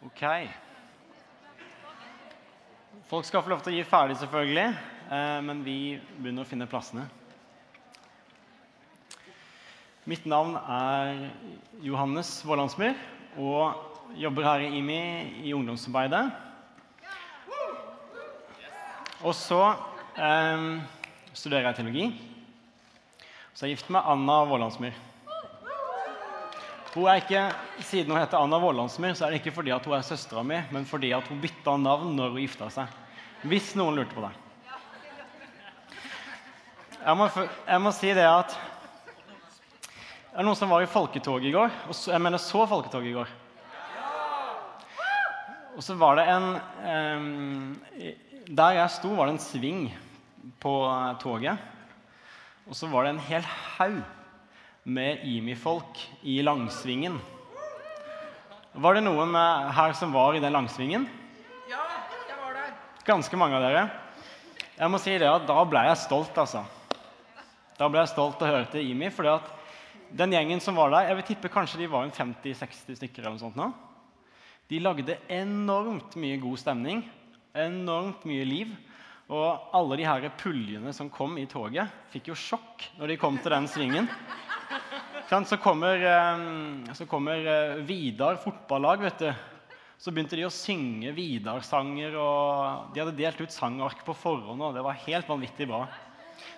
[0.00, 0.22] Ok.
[3.10, 4.68] Folk skal få lov til å gi ferdig, selvfølgelig,
[5.12, 5.74] eh, men vi
[6.16, 7.02] begynner å finne plassene.
[10.08, 11.20] Mitt navn er
[11.84, 12.96] Johannes Vålandsmyr
[13.36, 15.02] og jobber her i IMI
[15.44, 16.24] i ungdomsarbeidet.
[19.20, 19.60] Og så
[20.16, 20.66] eh,
[21.36, 22.08] studerer jeg teologi.
[23.52, 25.09] Så jeg er gift med Anna Vålandsmyr.
[26.90, 27.42] Hun er ikke,
[27.86, 30.58] Siden hun heter Anna Vålandsmyr, så er det ikke fordi at hun er søstera mi,
[30.74, 32.90] men fordi at hun bytta navn når hun gifta seg.
[33.46, 34.32] Hvis noen lurte på det.
[37.00, 38.58] Jeg må, jeg må si det at
[40.30, 41.72] Det er noen som var i folketoget i går.
[41.88, 43.30] Og så, jeg mener så folketoget i går.
[45.78, 46.46] Og så var det en
[46.92, 48.14] eh,
[48.50, 49.82] Der jeg sto, var det en sving
[50.60, 50.74] på
[51.22, 51.58] toget.
[52.66, 53.46] Og så var det en hel
[53.78, 54.02] haug
[54.90, 57.18] med IMI-folk i langsvingen.
[58.72, 61.06] Var det noen eh, her som var i den langsvingen?
[61.70, 61.82] Ja,
[62.26, 62.72] jeg var der.
[63.06, 63.84] Ganske mange av dere.
[64.74, 66.64] Jeg må si det at Da ble jeg stolt, altså.
[67.78, 69.12] Da ble jeg stolt og hørte IMI.
[69.14, 69.54] fordi at
[70.10, 73.22] den gjengen som var der, jeg vil tippe kanskje de var en 50-60 stykker.
[73.22, 73.70] eller noe sånt nå.
[74.70, 77.04] De lagde enormt mye god stemning,
[77.54, 78.74] enormt mye liv.
[79.30, 83.38] Og alle de her puljene som kom i toget, fikk jo sjokk når de kom
[83.38, 84.10] til den svingen.
[85.30, 89.32] Så kommer, eh, så kommer eh, Vidar fotballag, vet du.
[89.98, 94.58] Så begynte de å synge Vidar-sanger, og de hadde delt ut sangark på forhånd.
[94.58, 95.84] og Det var helt vanvittig bra.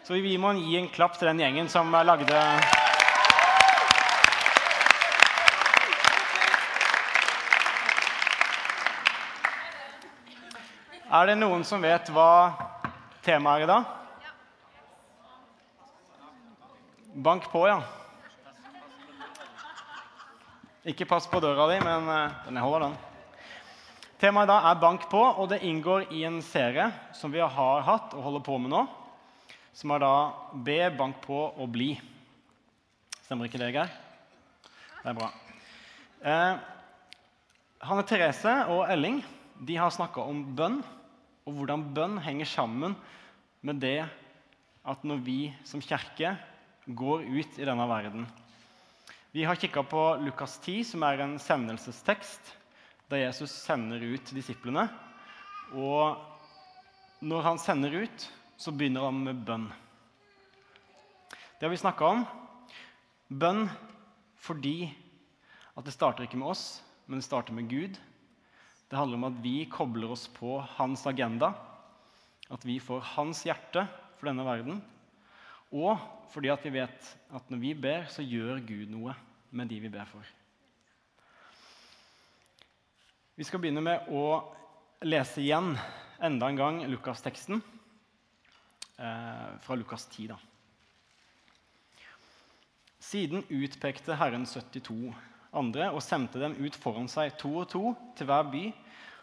[0.09, 2.41] Så vi må gi en klapp til den gjengen som lagde
[11.13, 12.57] Er det noen som vet hva
[13.21, 13.85] temaet er i dag?
[17.21, 17.83] Bank på, ja.
[20.83, 22.95] Ikke pass på døra di, men uh, den holder, den.
[24.19, 27.85] Temaet i dag er Bank på, og det inngår i en serie som vi har
[27.87, 28.81] hatt og holder på med nå,
[29.79, 30.17] som er da
[30.67, 31.93] Be, bank på og bli.
[33.21, 33.95] Stemmer ikke det, Geir?
[35.05, 35.31] Det er bra.
[36.19, 36.59] Eh,
[37.87, 39.23] Hanne Therese og Elling
[39.63, 40.83] de har snakka om bønn,
[41.47, 42.99] og hvordan bønn henger sammen
[43.63, 44.01] med det
[44.83, 46.35] at når vi som kirke
[46.91, 48.27] går ut i denne verden
[49.35, 52.51] Vi har kikka på Lukas 10, som er en sendelsestekst
[53.09, 54.83] der Jesus sender ut disiplene.
[55.73, 56.21] Og
[57.25, 58.27] når han sender ut,
[58.61, 59.65] så begynner han med bønn.
[61.57, 62.27] Det har vi snakka om.
[63.33, 63.71] Bønn
[64.37, 64.91] fordi
[65.81, 67.97] at det starter ikke med oss, men det starter med Gud.
[67.97, 71.55] Det handler om at vi kobler oss på hans agenda.
[72.53, 73.89] At vi får hans hjerte
[74.19, 74.85] for denne verden.
[75.73, 75.97] Og
[76.33, 79.15] fordi at vi vet at når vi ber, så gjør Gud noe
[79.53, 80.25] med de vi ber for.
[83.37, 84.25] Vi skal begynne med å
[85.09, 85.73] lese igjen
[86.23, 87.63] enda en gang Lukas-teksten
[89.01, 90.35] eh, fra Lukas 10.
[90.35, 90.39] da.
[93.03, 95.11] Siden utpekte Herren 72
[95.53, 97.83] andre og sendte dem ut foran seg to og to
[98.17, 98.63] til hver by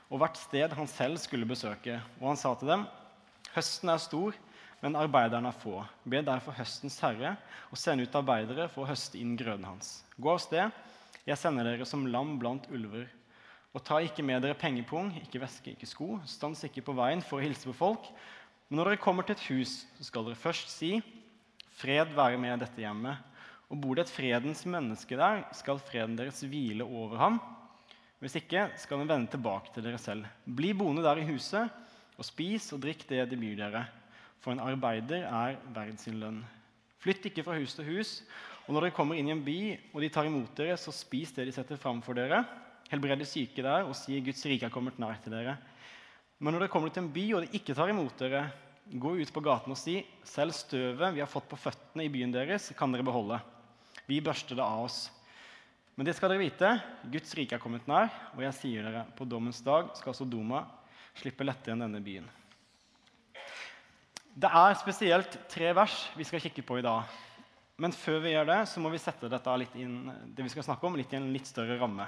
[0.10, 2.00] og hvert sted han selv skulle besøke.
[2.20, 2.86] Og han sa til dem.:
[3.54, 4.36] Høsten er stor,
[4.82, 5.82] men arbeiderne er få.
[6.04, 7.36] Be derfor høstens herre
[7.70, 10.00] og send ut arbeidere for å høste inn grøden hans.
[10.18, 10.76] Gå av sted,
[11.28, 13.08] jeg sender dere som lam blant ulver.
[13.76, 16.16] Og ta ikke med dere pengepung, ikke veske, ikke sko.
[16.26, 18.08] Stans ikke på veien for å hilse på folk.
[18.70, 20.98] Men når dere kommer til et hus, så skal dere først si,
[21.80, 23.22] Fred være med dette hjemmet.
[23.70, 27.38] Og bor det et fredens menneske der, skal freden deres hvile over ham.
[28.20, 30.26] Hvis ikke skal den vende tilbake til dere selv.
[30.44, 31.70] Bli boende der i huset,
[32.20, 33.86] og spis og drikk det de byr dere.
[34.40, 36.40] For en arbeider er verd sin lønn.
[37.04, 38.14] Flytt ikke fra hus til hus.
[38.68, 39.60] Og når dere kommer inn i en by,
[39.96, 42.44] og de tar imot dere, så spis det de setter fram for dere.
[42.92, 45.58] Helbred de syke der, og si Guds rike er kommet nær til dere.
[46.40, 48.46] Men når dere kommer til en by, og de ikke tar imot dere,
[48.90, 52.34] gå ut på gaten og si, selv støvet vi har fått på føttene i byen
[52.34, 53.42] deres, kan dere beholde.
[54.10, 55.04] Vi børster det av oss.
[55.98, 56.72] Men det skal dere vite,
[57.12, 58.08] Guds rike er kommet nær,
[58.38, 60.64] og jeg sier dere, på dommens dag skal Sodoma
[61.20, 62.30] slippe lettere enn denne byen.
[64.40, 67.08] Det er spesielt tre vers vi skal kikke på i dag.
[67.80, 70.06] Men før vi gjør det, så må vi sette dette litt inn,
[70.36, 72.06] det vi skal snakke om, litt i en litt større ramme.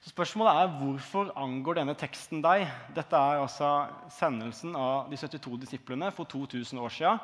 [0.00, 2.64] Så Spørsmålet er hvorfor angår denne teksten deg?
[2.96, 3.68] Dette er altså
[4.12, 7.20] sendelsen av de 72 disiplene for 2000 år siden.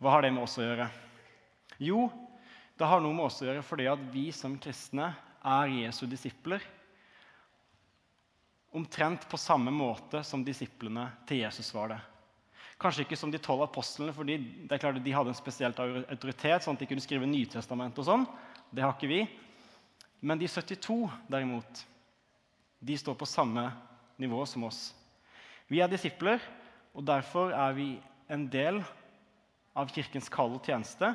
[0.00, 0.88] Hva har det med oss å gjøre?
[1.84, 2.08] Jo,
[2.80, 5.12] det har noe med oss å gjøre fordi at vi som kristne
[5.44, 6.64] er Jesu disipler.
[8.74, 12.02] Omtrent på samme måte som disiplene til Jesus var det.
[12.80, 16.82] Kanskje ikke som de tolv apostlene, for det de hadde en spesiell autoritet, sånn at
[16.82, 18.26] de kunne skrive Nytestamentet og sånn.
[18.74, 19.22] Det har ikke vi.
[20.24, 21.84] Men de 72, derimot,
[22.84, 23.62] De står på samme
[24.20, 24.92] nivå som oss.
[25.72, 26.42] Vi er disipler,
[26.92, 27.86] og derfor er vi
[28.28, 28.82] en del
[29.74, 31.14] av Kirkens kall og tjeneste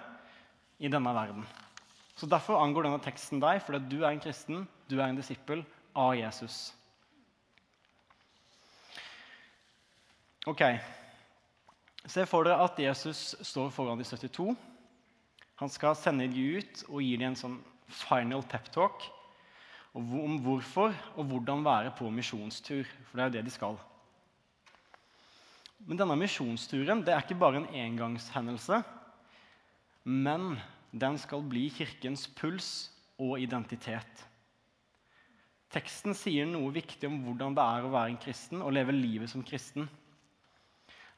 [0.82, 1.46] i denne verden.
[2.18, 5.62] Så Derfor angår denne teksten deg, fordi du er en kristen, du er en disippel
[5.96, 6.74] av Jesus.
[10.50, 10.64] Ok,
[12.07, 14.56] Se for dere at Jesus står foran de 72.
[15.60, 17.57] Han skal sende de ut og gi dem en sånn
[17.92, 19.10] final peptalk
[19.98, 22.88] om hvorfor og hvordan være på misjonstur.
[23.10, 23.80] For det er jo det de skal.
[25.88, 28.81] Men denne misjonsturen det er ikke bare en engangshendelse.
[30.07, 30.56] Men
[30.92, 34.25] den skal bli kirkens puls og identitet.
[35.69, 39.30] Teksten sier noe viktig om hvordan det er å være en kristen og leve livet
[39.30, 39.86] som kristen.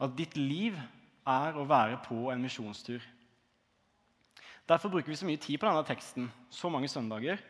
[0.01, 0.77] At ditt liv
[1.29, 3.03] er å være på en misjonstur.
[4.69, 7.41] Derfor bruker vi så mye tid på denne teksten så mange søndager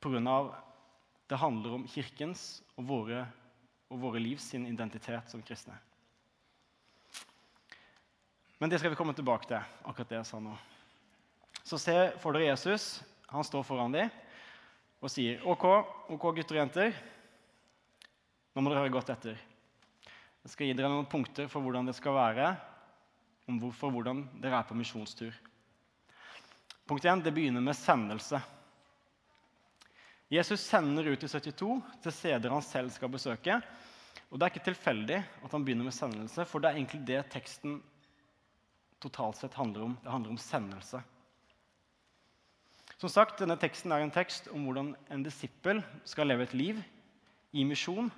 [0.00, 0.54] pga.
[1.28, 3.26] det handler om kirkens og våre,
[3.90, 5.74] og våre liv sin identitet som kristne.
[8.58, 10.54] Men det skal vi komme tilbake til, akkurat det jeg sa nå.
[11.64, 13.02] Så se for dere Jesus.
[13.28, 14.10] Han står foran dem
[15.00, 15.64] og sier OK,
[16.10, 16.94] OK, gutter og jenter.
[18.54, 19.47] Nå må dere høre godt etter.
[20.44, 22.52] Jeg skal gi dere noen punkter for hvordan det skal være,
[23.48, 25.34] om hvorfor hvordan dere er på misjonstur.
[26.88, 28.40] Punkt 1, det begynner med sendelse.
[30.32, 33.60] Jesus sender ut i 72 til steder han selv skal besøke.
[34.28, 37.22] Og Det er ikke tilfeldig at han begynner med sendelse, for det er egentlig det
[37.32, 37.78] teksten
[39.00, 39.96] totalt sett handler om.
[40.02, 41.00] Det handler om sendelse.
[42.98, 46.80] Som sagt, Denne teksten er en tekst om hvordan en disippel skal leve et liv
[47.52, 48.10] i misjon.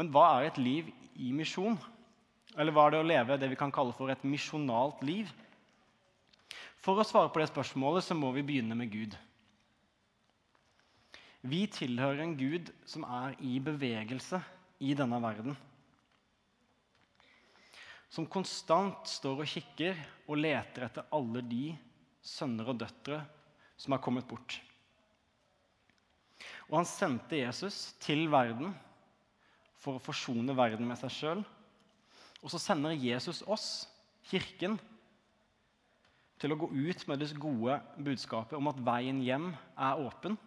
[0.00, 1.76] Men hva er et liv i misjon?
[2.56, 5.30] Eller hva er det å leve det vi kan kalle for et misjonalt liv?
[6.80, 9.16] For å svare på det spørsmålet så må vi begynne med Gud.
[11.44, 14.40] Vi tilhører en Gud som er i bevegelse
[14.80, 15.56] i denne verden
[18.10, 21.70] som konstant står og kikker og leter etter alle de
[22.26, 23.20] sønner og døtre
[23.78, 24.58] som har kommet bort.
[26.68, 28.74] Og han sendte Jesus til verden
[29.80, 31.42] for å forsone verden med seg sjøl.
[32.40, 33.88] Og så sender Jesus oss,
[34.30, 34.76] Kirken,
[36.40, 40.38] til å gå ut med det gode budskapet om at veien hjem er åpen.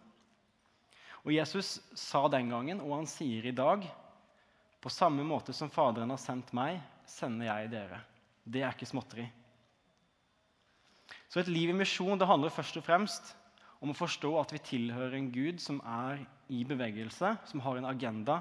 [1.24, 3.84] Og Jesus sa den gangen, og han sier i dag,
[4.82, 8.02] på samme måte som Faderen har sendt meg, sender jeg dere.
[8.44, 9.24] Det er ikke småtteri.
[11.32, 13.32] Så et liv i misjon det handler først og fremst
[13.82, 16.20] om å forstå at vi tilhører en Gud som er
[16.52, 18.38] i bevegelse, som har en agenda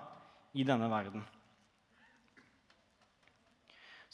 [0.53, 1.23] i denne verden.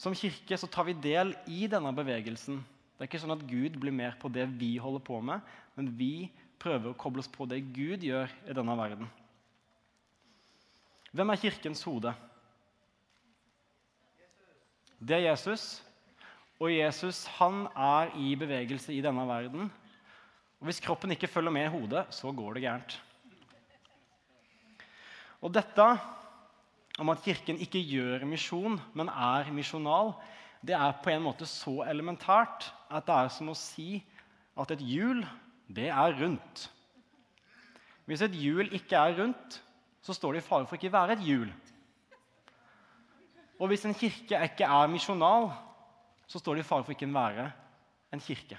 [0.00, 2.62] Som kirke så tar vi del i denne bevegelsen.
[2.96, 5.44] Det er ikke sånn at Gud blir mer på det vi holder på med,
[5.76, 9.08] men vi prøver å koble oss på det Gud gjør i denne verden.
[11.12, 12.12] Hvem er Kirkens hode?
[15.00, 15.80] Det er Jesus.
[16.60, 19.70] Og Jesus han er i bevegelse i denne verden.
[20.60, 22.96] Og Hvis kroppen ikke følger med i hodet, så går det gærent.
[25.40, 25.86] Og dette
[27.00, 30.12] om at Kirken ikke gjør misjon, men er misjonal,
[30.60, 34.02] det er på en måte så elementært at det er som å si
[34.60, 35.22] at et hjul,
[35.72, 36.66] det er rundt.
[38.04, 39.60] Hvis et hjul ikke er rundt,
[40.04, 41.48] så står det i fare for ikke å være et hjul.
[43.60, 45.50] Og hvis en kirke ikke er misjonal,
[46.28, 47.48] så står det i fare for ikke å være
[48.12, 48.58] en kirke.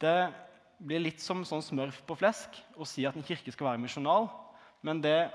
[0.00, 0.16] Det
[0.76, 4.28] blir litt som sånn smørf på flesk å si at en kirke skal være misjonal,
[4.84, 5.30] men det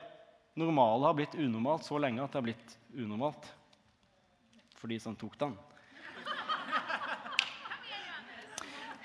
[0.60, 3.50] normale har blitt unormalt så lenge at det har blitt unormalt
[4.80, 5.56] for de som tok den.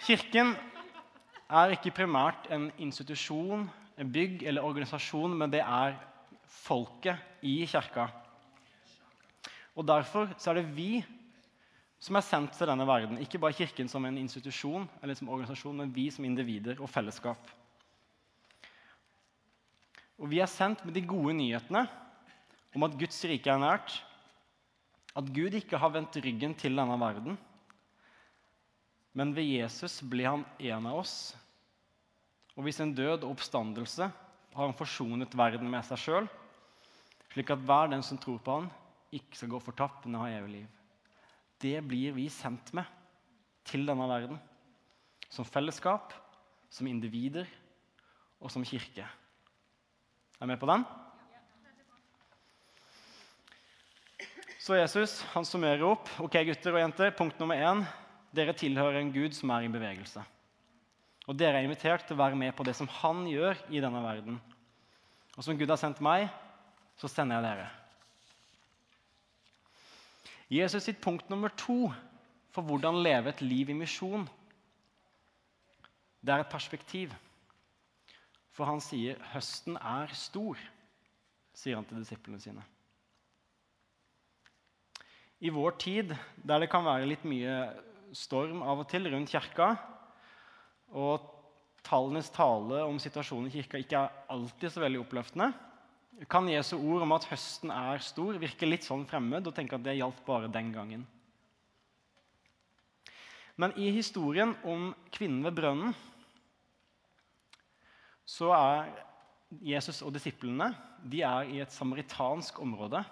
[0.06, 0.54] Kirken
[1.50, 3.66] er ikke primært en institusjon,
[3.98, 5.96] en bygg eller organisasjon, men det er
[6.62, 8.08] folket i kirka.
[9.76, 11.04] Og Derfor så er det vi
[12.00, 13.18] som er sendt til denne verden.
[13.18, 17.50] Ikke bare Kirken som en institusjon eller som organisasjon, men vi som individer og fellesskap.
[20.16, 21.84] Og Vi er sendt med de gode nyhetene
[22.76, 23.98] om at Guds rike er nært.
[25.16, 27.36] At Gud ikke har vendt ryggen til denne verden.
[29.16, 31.34] Men ved Jesus blir han en av oss.
[32.56, 34.08] Og hvis en død og oppstandelse
[34.56, 36.28] har han forsonet verden med seg sjøl,
[37.32, 38.68] slik at hver den som tror på han,
[39.12, 40.68] ikke skal gå fortapt, men ha evig liv.
[41.60, 42.88] Det blir vi sendt med
[43.68, 44.40] til denne verden.
[45.32, 46.12] Som fellesskap,
[46.72, 47.48] som individer
[48.40, 49.04] og som kirke.
[50.36, 50.82] Er du med på den?
[54.60, 56.10] Så Jesus han summerer opp.
[56.20, 57.84] Ok, gutter og jenter, Punkt nummer én.
[58.36, 60.20] Dere tilhører en Gud som er i bevegelse.
[61.26, 64.02] Og dere er invitert til å være med på det som han gjør i denne
[64.04, 64.36] verden.
[65.38, 66.28] Og som Gud har sendt meg,
[67.00, 67.68] så sender jeg dere.
[70.52, 71.88] Jesus sitt punkt nummer to
[72.54, 74.28] for hvordan leve et liv i misjon,
[76.20, 77.14] det er et perspektiv.
[78.56, 80.60] For han sier 'høsten er stor',
[81.52, 82.64] sier han til disiplene sine.
[85.44, 87.56] I vår tid, der det kan være litt mye
[88.16, 89.74] storm av og til rundt kirka,
[90.96, 91.26] og
[91.84, 95.52] tallenes tale om situasjonen i kirka ikke er alltid så veldig oppløftende,
[96.32, 99.84] kan Jesu ord om at høsten er stor, virke litt sånn fremmed og tenke at
[99.84, 101.04] det gjaldt bare den gangen.
[103.60, 105.92] Men i historien om kvinnen ved brønnen
[108.26, 108.90] så er
[109.62, 110.72] Jesus og disiplene
[111.06, 113.02] de er i et samaritansk område.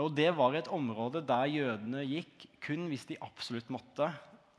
[0.00, 4.10] Og Det var et område der jødene gikk kun hvis de absolutt måtte.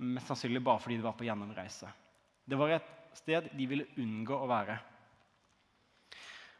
[0.01, 1.87] Mest sannsynlig bare fordi de var på gjennomreise.
[2.43, 4.79] Det var et sted de ville unngå å være.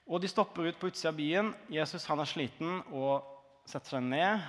[0.08, 1.53] Og De stopper ut på utsida av byen.
[1.70, 3.25] Jesus han er sliten og
[3.65, 4.46] setter seg ned.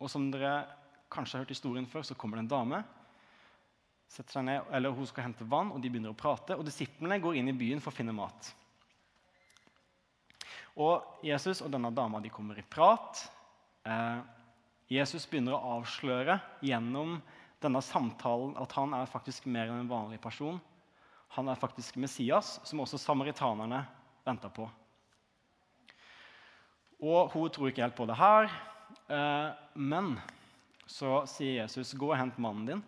[0.00, 0.64] Og som dere
[1.12, 2.82] kanskje har hørt historien før, så kommer det en dame.
[4.12, 6.56] Setter seg ned, eller Hun skal hente vann, og de begynner å prate.
[6.58, 8.50] Og disiplene går inn i byen for å finne mat.
[10.80, 13.22] Og Jesus og denne dama de kommer i prat.
[13.84, 14.20] Eh,
[14.92, 17.18] Jesus begynner å avsløre gjennom
[17.62, 20.60] denne samtalen at han er faktisk mer enn en vanlig person.
[21.36, 23.84] Han er faktisk Messias, som også samaritanerne
[24.26, 24.68] venta på.
[27.02, 28.52] Og hun tror ikke helt på det her.
[29.08, 30.18] Eh, men
[30.86, 32.84] så sier Jesus, 'Gå og hent mannen din.'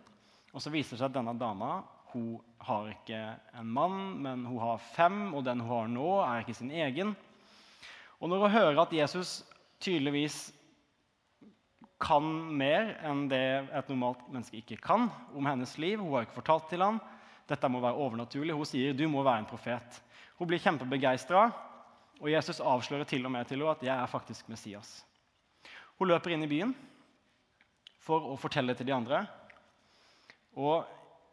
[0.55, 1.83] Og så viser det seg at denne dama
[2.15, 3.21] hun har ikke
[3.59, 7.11] en mann, men hun har fem, og den hun har nå, er ikke sin egen.
[8.23, 9.41] Og når hun hører at Jesus
[9.83, 10.53] tydeligvis
[12.05, 13.43] kan mer enn det
[13.75, 17.01] et normalt menneske ikke kan om hennes liv Hun har ikke fortalt til ham.
[17.49, 18.55] Dette må være overnaturlig.
[18.55, 20.01] Hun sier du må være en profet.
[20.39, 21.49] Hun blir kjempebegeistra,
[22.21, 25.03] og Jesus avslører til og med til henne at jeg er faktisk Messias.
[25.99, 26.75] Hun løper inn i byen
[28.03, 29.25] for å fortelle til de andre.
[30.55, 30.85] Og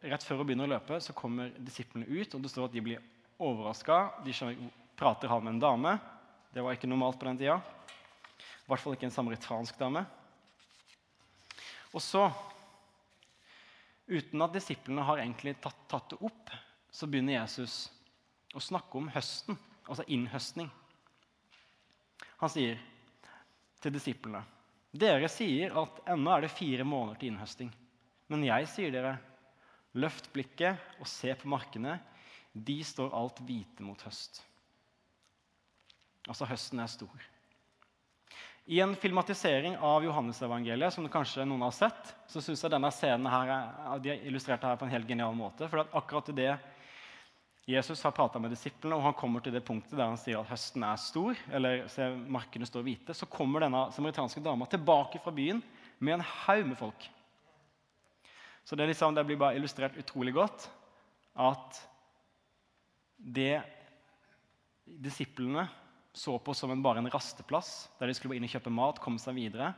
[0.02, 2.80] Rett før hun begynner å løpe, så kommer disiplene ut, og det står at de
[2.82, 3.02] blir
[3.38, 3.98] overraska.
[4.26, 5.92] De skjønner, prater han med en dame.
[6.50, 7.60] Det var ikke normalt på den tida.
[8.42, 10.02] I hvert fall ikke en samaritansk dame.
[11.94, 12.24] Og så,
[14.10, 16.50] uten at disiplene har egentlig tatt, tatt det opp,
[16.90, 17.84] så begynner Jesus
[18.58, 19.54] å snakke om høsten,
[19.86, 20.66] altså innhøstning.
[22.42, 22.82] Han sier
[23.82, 24.42] til disiplene
[24.92, 27.70] dere sier at ennå er det fire måneder til innhøsting.
[28.32, 29.16] Men jeg sier dere,
[30.00, 31.98] løft blikket og se på markene.
[32.52, 34.40] De står alt hvite mot høst.
[36.28, 37.28] Altså høsten er stor.
[38.70, 43.26] I en filmatisering av Johannesevangeliet, som kanskje noen har sett, så synes jeg denne scenen
[43.26, 45.66] her er, de har illustrert her på en helt genial måte.
[45.66, 46.52] For akkurat i det
[47.66, 50.50] Jesus har prata med disiplene, og han kommer til det punktet der han sier at
[50.50, 55.34] høsten er stor, eller ser markene står hvite, så kommer denne samaritanske dama tilbake fra
[55.34, 55.62] byen
[55.98, 57.10] med en haug med folk.
[58.72, 60.62] Så det, liksom, det blir bare illustrert utrolig godt
[61.36, 61.76] at
[63.20, 63.58] det
[65.04, 65.66] disiplene
[66.16, 69.00] så på som en, bare en rasteplass, der de skulle gå inn og kjøpe mat,
[69.04, 69.74] komme seg videre,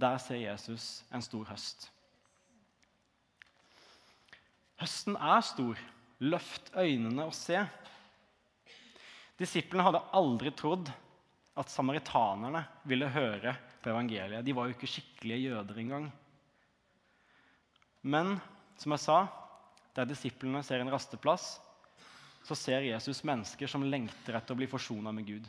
[0.00, 1.90] der ser Jesus en stor høst.
[4.80, 5.84] Høsten er stor.
[6.24, 7.60] Løft øynene og se.
[9.36, 10.88] Disiplene hadde aldri trodd
[11.60, 14.40] at samaritanerne ville høre på evangeliet.
[14.40, 16.08] De var jo ikke skikkelige jøder engang.
[18.02, 18.36] Men
[18.80, 19.18] som jeg sa,
[19.94, 21.56] der disiplene ser en rasteplass,
[22.42, 25.44] så ser Jesus mennesker som lengter etter å bli forsona med Gud.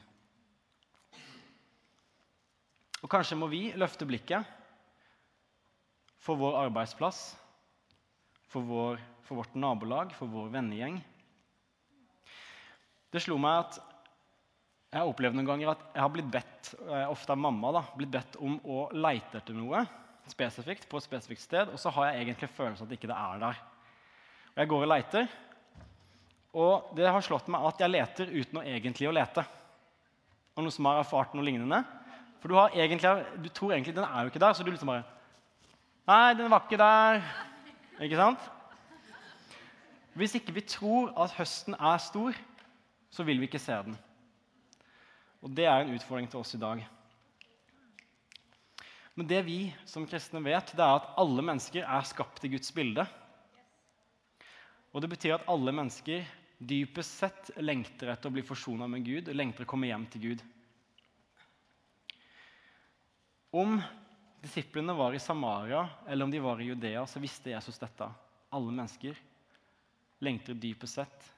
[3.04, 4.46] Og kanskje må vi løfte blikket
[6.24, 7.34] for vår arbeidsplass,
[8.48, 11.00] for vår for vårt nabolag, for vår vennegjeng.
[13.14, 13.80] Det slo meg at
[14.94, 17.84] jeg har opplevd noen ganger at jeg har blitt bedt eh, ofte av mamma da,
[17.98, 19.82] blitt bedt om å leite etter noe
[20.32, 23.42] spesifikt på et spesifikt sted, og så har jeg egentlig følelsen at ikke det er
[23.42, 23.60] der.
[24.54, 25.28] Og Jeg går og leiter,
[26.54, 29.44] og det har slått meg at jeg leter uten å egentlig å lete.
[30.54, 31.82] Og noen som har erfart noe lignende?
[32.40, 33.10] For du, egentlig,
[33.42, 35.06] du tror egentlig den er jo ikke der, så du liksom bare
[36.04, 37.22] Nei, den var ikke der.
[38.04, 38.50] Ikke sant?
[40.20, 42.36] Hvis ikke vi tror at høsten er stor,
[43.10, 43.96] så vil vi ikke se den.
[45.42, 46.84] Og Det er en utfordring til oss i dag.
[49.14, 52.74] Men det vi som kristne vet, det er at alle mennesker er skapt i Guds
[52.74, 53.06] bilde.
[54.94, 56.26] Og Det betyr at alle mennesker
[56.58, 60.44] dypest sett lengter etter å bli forsona med Gud, lengter å komme hjem til Gud.
[63.54, 63.78] Om
[64.42, 68.08] disiplene var i Samaria eller om de var i Judea, så visste Jesus dette.
[68.54, 69.18] Alle mennesker
[70.24, 71.30] lengter dypest sett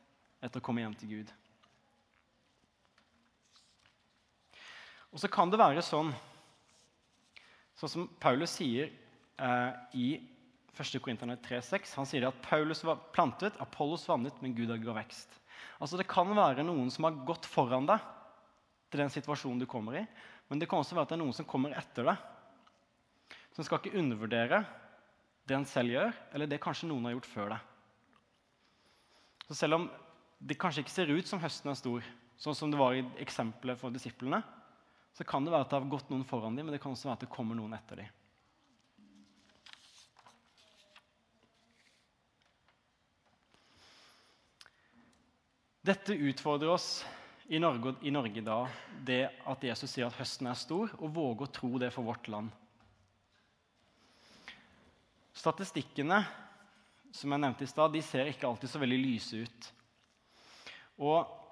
[0.43, 1.33] etter å komme hjem til Gud.
[5.11, 6.11] Og så kan det være sånn,
[7.79, 10.07] sånn som Paulus sier eh, i
[10.75, 10.99] 1.
[11.03, 11.95] Korinterne 3,6.
[11.99, 15.39] Han sier at Paulus var plantet, Apollos vannet, men Gud ga vekst.
[15.79, 18.03] Altså Det kan være noen som har gått foran deg
[18.91, 20.05] til den situasjonen du kommer i,
[20.47, 22.19] men det kan også være at det er noen som kommer etter deg.
[23.55, 24.65] En skal ikke undervurdere
[25.47, 27.71] det en selv gjør, eller det kanskje noen har gjort før deg.
[29.45, 29.87] Så selv om
[30.41, 32.07] det kanskje ikke ser ut som høsten er stor,
[32.41, 34.41] sånn som det var i eksempelet for disiplene,
[35.15, 37.07] så kan det være at det har gått noen foran dem, men det kan også
[37.07, 38.13] være at det kommer noen etter dem.
[45.85, 46.89] Dette utfordrer oss
[47.47, 48.57] i Norge, i Norge da,
[49.05, 52.27] det at Jesus sier at høsten er stor, og våger å tro det for vårt
[52.33, 52.49] land.
[55.35, 56.23] Statistikkene
[57.15, 59.67] som jeg nevnte i stad, de ser ikke alltid så veldig lyse ut.
[61.05, 61.44] Og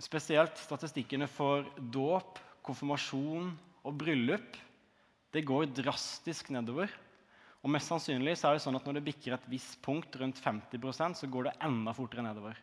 [0.00, 3.52] spesielt statistikkene for dåp, konfirmasjon
[3.84, 4.58] og bryllup
[5.30, 6.90] det går drastisk nedover.
[7.60, 10.40] Og mest sannsynlig så er det sånn at når det bikker et visst punkt, rundt
[10.40, 12.56] 50% så går det enda fortere nedover.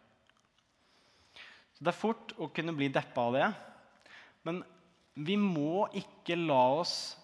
[1.77, 3.47] Så Det er fort å kunne bli deppa av det.
[4.43, 4.63] Men
[5.13, 7.15] vi må ikke la, oss,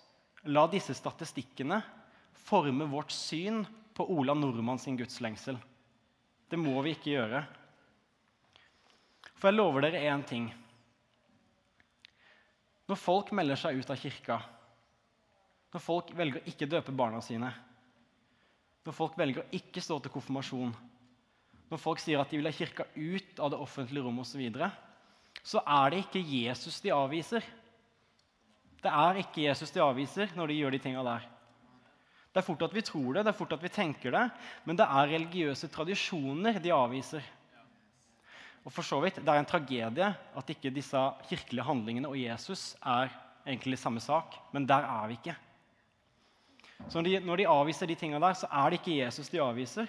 [0.46, 1.82] la disse statistikkene
[2.46, 3.64] forme vårt syn
[3.98, 5.58] på Ola Nordmann sin gudslengsel.
[6.50, 7.44] Det må vi ikke gjøre.
[9.44, 10.46] For jeg lover dere én ting.
[12.88, 14.38] Når folk melder seg ut av kirka,
[15.76, 17.50] når folk velger å ikke døpe barna sine,
[18.88, 20.72] når folk velger å ikke stå til konfirmasjon,
[21.68, 24.72] når folk sier at de vil ha kirka ut av det offentlige rom osv., så,
[25.44, 27.52] så er det ikke Jesus de avviser.
[28.80, 31.30] Det er ikke Jesus de avviser når de gjør de tinga der.
[32.32, 34.28] Det er fort at vi tror det, det er fort at vi tenker det,
[34.64, 37.34] men det er religiøse tradisjoner de avviser.
[38.64, 40.98] Og for så vidt, Det er en tragedie at ikke disse
[41.30, 43.10] kirkelige handlingene og Jesus er
[43.46, 45.36] egentlig samme sak, men der er vi ikke.
[46.90, 49.42] Så når de, når de avviser de tingene der, så er det ikke Jesus de
[49.42, 49.88] avviser.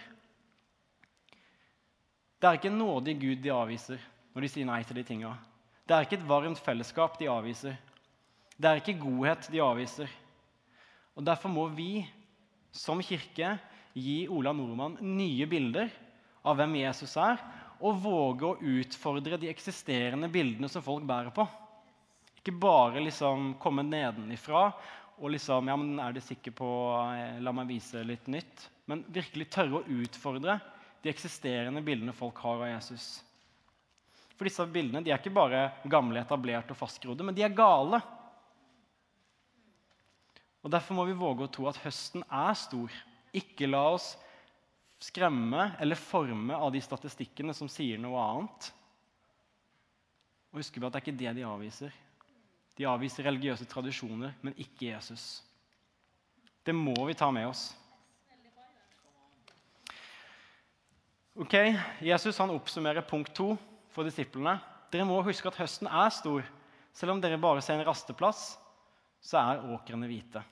[2.41, 3.99] Det er ikke en nådig Gud de avviser
[4.35, 5.39] når de sier nei til de tingene.
[5.87, 7.77] Det er ikke et varmt fellesskap de avviser.
[8.59, 10.11] Det er ikke godhet de avviser.
[11.15, 12.05] Og Derfor må vi
[12.75, 13.55] som kirke
[13.95, 15.93] gi Ola Nordmann nye bilder
[16.45, 17.39] av hvem Jesus er,
[17.85, 21.45] og våge å utfordre de eksisterende bildene som folk bærer på.
[22.41, 24.71] Ikke bare liksom komme nedenifra
[25.21, 26.69] og liksom Ja, men er du sikker på
[27.15, 28.65] eh, La meg vise litt nytt.
[28.91, 30.59] Men virkelig tørre å utfordre
[31.05, 33.07] de eksisterende bildene folk har av Jesus.
[34.35, 38.01] For disse bildene de er ikke bare gamle, etablerte og fastgrodde, men de er gale.
[40.65, 42.93] Og Derfor må vi våge å tro at høsten er stor.
[43.37, 44.15] Ikke la oss
[45.05, 48.71] skremme eller forme av de statistikkene som sier noe annet.
[50.53, 51.95] Og husker vi at det er ikke det de avviser.
[52.79, 55.43] De avviser religiøse tradisjoner, men ikke Jesus.
[56.65, 57.69] Det må vi ta med oss.
[61.35, 61.55] Ok,
[62.07, 63.53] Jesus han oppsummerer punkt to
[63.93, 64.57] for disiplene.
[64.95, 66.47] Dere må huske at høsten er stor.
[66.95, 68.53] Selv om dere bare ser en rasteplass,
[69.25, 70.43] så er åkrene hvite.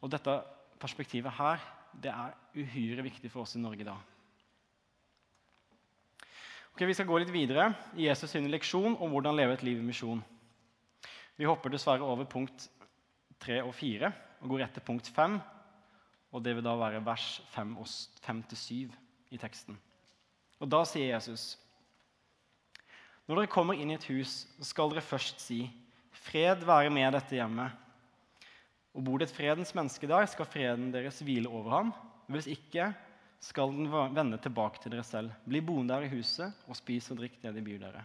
[0.00, 0.40] Og dette
[0.84, 1.62] perspektivet her
[2.02, 3.96] det er uhyre viktig for oss i Norge da.
[6.74, 9.78] Ok, Vi skal gå litt videre i Jesus' sin leksjon om hvordan leve et liv
[9.78, 10.22] i misjon.
[11.38, 12.68] Vi hopper dessverre over punkt
[13.42, 15.38] 3 og 4 og går rett til punkt 5.
[16.34, 18.90] Og det vil da være vers 5-7
[19.30, 19.78] i teksten.
[20.58, 21.58] Og da sier Jesus.:
[23.26, 25.70] Når dere kommer inn i et hus, skal dere først si:"
[26.24, 27.70] Fred være med dette hjemmet.
[28.94, 31.94] Og bor det et fredens menneske der, skal freden deres hvile over ham.
[32.30, 32.92] Hvis ikke
[33.44, 35.32] skal den vende tilbake til dere selv.
[35.44, 38.04] Bli boende der i huset og spis og drikk det de byr dere.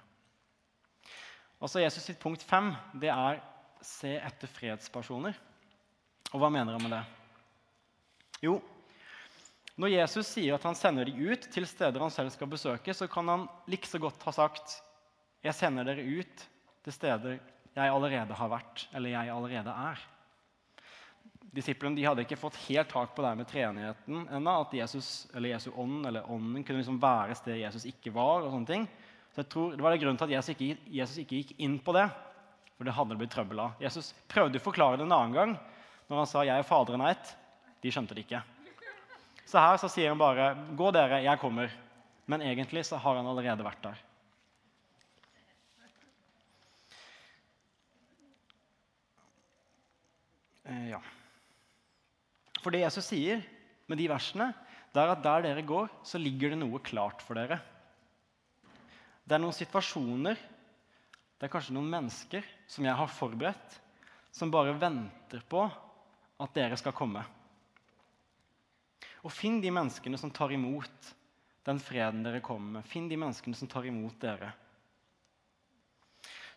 [1.59, 3.39] Altså Jesus sitt punkt fem det er
[3.83, 5.37] se etter fredspersoner.
[6.33, 7.03] Og hva mener han med det?
[8.43, 8.59] Jo,
[9.79, 13.07] når Jesus sier at han sender dem ut til steder han selv skal besøke, så
[13.11, 14.79] kan han likså godt ha sagt
[15.43, 16.45] jeg sender dere ut
[16.83, 17.37] til steder
[17.75, 20.01] jeg allerede har vært, eller jeg allerede er
[21.55, 24.55] disiplene de hadde ikke fått helt tak på det med treenigheten ennå.
[24.61, 28.45] At Jesus, eller Jesu ånd eller ånden kunne liksom være et sted Jesus ikke var.
[28.45, 28.87] og sånne ting.
[29.33, 31.79] Så jeg tror Det var det grunnen til at Jesus ikke, Jesus ikke gikk inn
[31.79, 32.07] på det.
[32.77, 33.81] For det hadde blitt trøbbel av.
[33.81, 35.57] Jesus prøvde å forklare det en annen gang
[36.09, 37.35] når han sa 'Jeg er Faderen er ett'.
[37.81, 38.41] De skjønte det ikke.
[39.45, 41.71] Så her så sier han bare 'Gå dere, jeg kommer'.
[42.25, 43.97] Men egentlig så har han allerede vært der.
[50.69, 51.01] Eh, ja.
[52.59, 53.41] For det Jesus sier,
[53.89, 54.51] med de versene,
[54.93, 57.59] det er at der dere går, så ligger det noe klart for dere.
[59.25, 60.39] Det er noen situasjoner,
[61.39, 63.77] det er kanskje noen mennesker som jeg har forberedt,
[64.33, 65.63] som bare venter på
[66.39, 67.21] at dere skal komme.
[69.23, 71.13] Og finn de menneskene som tar imot
[71.67, 72.87] den freden dere kommer med.
[72.89, 74.51] Finn de menneskene som tar imot dere.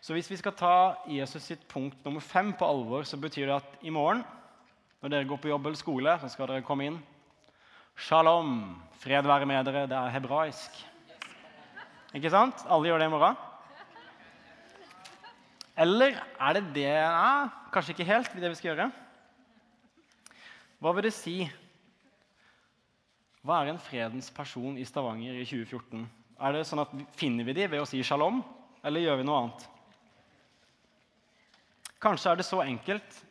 [0.03, 0.75] Så hvis vi skal ta
[1.07, 4.23] Jesus sitt punkt nummer fem på alvor, så betyr det at i morgen,
[5.03, 6.97] når dere går på jobb eller skole, så skal dere komme inn.
[7.99, 8.53] Shalom,
[9.01, 9.81] fred være med dere.
[9.91, 10.77] Det er hebraisk.
[12.15, 12.63] Ikke sant?
[12.71, 13.41] Alle gjør det i morgen.
[15.83, 18.87] Eller er det det Nei, kanskje ikke helt det vi skal gjøre.
[20.79, 21.35] Hva vil det si?
[23.43, 26.07] Hva er en fredens person i Stavanger i 2014?
[26.39, 28.39] Er det sånn at Finner vi de ved å si shalom,
[28.87, 29.67] eller gjør vi noe annet?
[31.99, 33.23] Kanskje er det så enkelt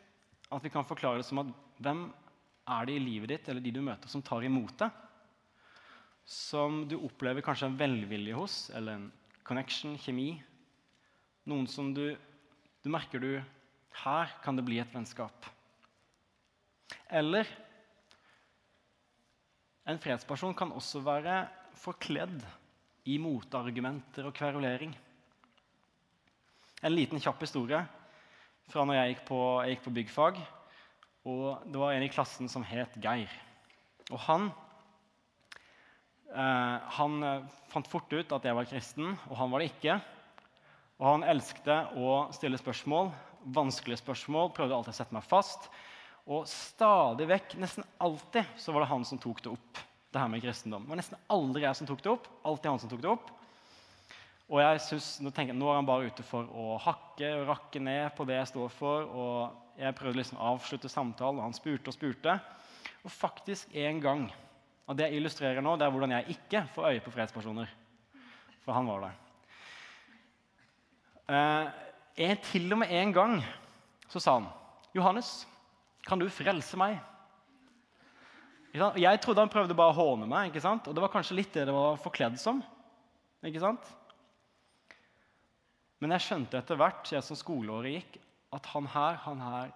[0.53, 2.07] at vi kan forklare det som at hvem
[2.73, 4.89] er det i livet ditt eller de du møter, som tar imot det?
[6.29, 9.09] Som du opplever kanskje en velvilje hos, eller en
[9.47, 10.37] connection, kjemi?
[11.51, 12.13] Noen som du,
[12.83, 13.33] du merker du
[14.05, 15.51] Her kan det bli et vennskap.
[17.13, 17.49] Eller
[19.85, 21.43] en fredsperson kan også være
[21.83, 22.39] forkledd
[23.11, 24.95] i motargumenter og kverulering.
[26.83, 27.83] En liten, kjapp historie
[28.71, 30.43] fra når jeg gikk på, jeg gikk på byggfag.
[31.23, 33.31] Og det var en i klassen som het Geir.
[34.11, 34.49] Og han,
[36.35, 40.01] eh, han eh, fant fort ut at jeg var kristen, og han var det ikke.
[40.99, 43.13] Og han elskte å stille spørsmål,
[43.55, 45.71] vanskelige spørsmål, prøvde alltid å sette meg fast.
[46.27, 49.79] Og stadig vekk, nesten alltid, så var det han som tok det opp.
[50.13, 50.83] det her med kristendom.
[50.83, 52.27] Det var nesten aldri jeg som tok det opp.
[52.45, 53.31] alltid han som tok det opp.
[54.53, 57.81] Og jeg synes, nå, tenker, nå er han bare ute for å hakke og rakke
[57.81, 59.07] ned på det jeg står for.
[59.09, 62.37] og Jeg prøvde liksom å avslutte samtalen, og han spurte og spurte.
[63.03, 64.25] Og faktisk en gang
[64.91, 67.71] og Det jeg illustrerer nå, det er hvordan jeg ikke får øye på fredspersoner.
[68.65, 69.15] For han var der.
[72.19, 73.39] Eh, til og med en gang
[74.09, 74.49] så sa han,
[74.95, 75.47] 'Johannes,
[76.07, 77.01] kan du frelse meg?'
[78.75, 80.89] Jeg trodde han prøvde bare å håne meg, ikke sant?
[80.89, 82.63] og det var kanskje litt det det var forkledd som.
[83.45, 83.85] ikke sant?
[86.01, 88.19] Men jeg skjønte etter hvert jeg som skoleåret gikk,
[88.53, 89.73] at han her, han her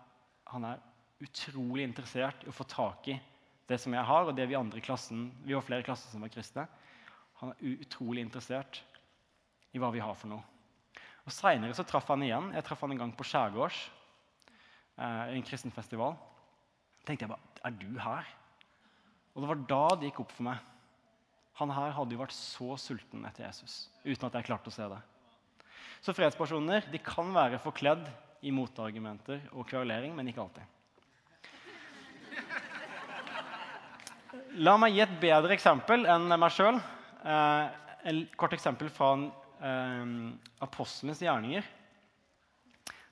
[0.53, 0.83] han er
[1.25, 3.17] utrolig interessert i å få tak i
[3.67, 6.23] det som jeg har, og det vi andre i klassen Vi var flere klasser som
[6.23, 6.67] var kristne.
[7.41, 8.79] Han er utrolig interessert
[9.75, 10.45] i hva vi har for noe.
[11.27, 12.53] Og Seinere traff han igjen.
[12.55, 13.81] Jeg traff han en gang på Skjærgårds,
[15.03, 16.15] eh, en kristen festival.
[17.05, 18.25] Tenkte jeg bare Er du her?
[19.35, 20.59] Og det var da det gikk opp for meg.
[21.59, 24.87] Han her hadde jo vært så sulten etter Jesus uten at jeg klarte å se
[24.87, 25.01] det.
[26.05, 28.07] Så fredspersoner de kan være forkledd
[28.43, 30.73] i motargumenter og kverulering, men ikke alltid.
[34.61, 36.79] La meg gi et bedre eksempel enn meg sjøl.
[37.25, 37.65] Eh,
[38.07, 40.05] et kort eksempel fra eh,
[40.65, 41.65] apostlenes gjerninger.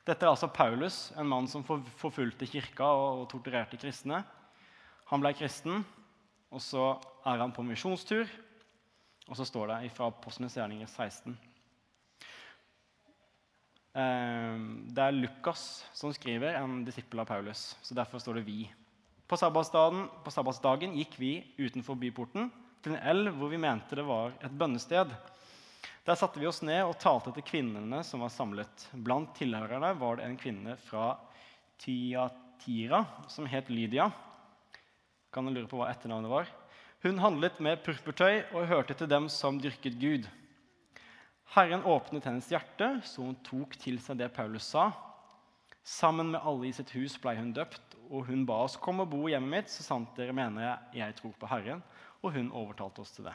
[0.04, 4.20] Dette er altså Paulus, en mann som forfulgte kirka og, og torturerte kristne.
[5.08, 5.84] Han ble kristen,
[6.52, 8.28] og så er han på misjonstur.
[9.28, 11.36] Og så står det fra Apostlenes gjerninger 16.
[13.94, 17.76] Ehm, det er Lukas som skriver, en disippel av Paulus.
[17.82, 18.70] så Derfor står det 'vi'.
[19.28, 22.50] På sabbatsdagen, på sabbatsdagen gikk vi utenfor byporten
[22.82, 25.08] til en elv hvor vi mente det var et bønnested.
[26.04, 28.88] Der satte vi oss ned og talte til kvinnene som var samlet.
[28.92, 31.16] Blant tilhørerne var det en kvinne fra
[31.78, 34.10] Tiatira som het Lydia.
[35.32, 36.46] Kan du lure på hva etternavnet var?
[37.02, 40.28] Hun handlet med purpurtøy og hørte til dem som dyrket Gud.
[41.52, 44.88] Herren åpnet hennes hjerte, så hun tok til seg det Paulus sa.
[45.84, 49.12] Sammen med alle i sitt hus ble hun døpt, og hun ba oss komme og
[49.12, 51.82] bo i hjemmet mitt, så sant dere mener jeg, jeg tror på Herren.
[52.24, 53.34] Og hun overtalte oss til det.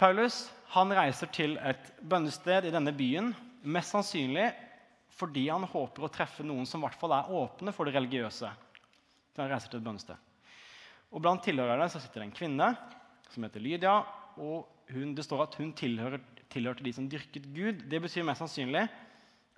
[0.00, 4.48] Paulus han reiser til et bønnested i denne byen, mest sannsynlig
[5.20, 8.48] fordi han håper å treffe noen som i hvert fall er åpne for det religiøse.
[9.36, 10.16] Han reiser til et bønnested.
[11.10, 12.68] Og Blant tilhørerne så sitter det en kvinne
[13.30, 13.98] som heter Lydia.
[14.40, 16.20] og hun, det står at hun tilhører,
[16.52, 17.84] tilhørte de som dyrket Gud.
[17.90, 18.86] Det betyr mest sannsynlig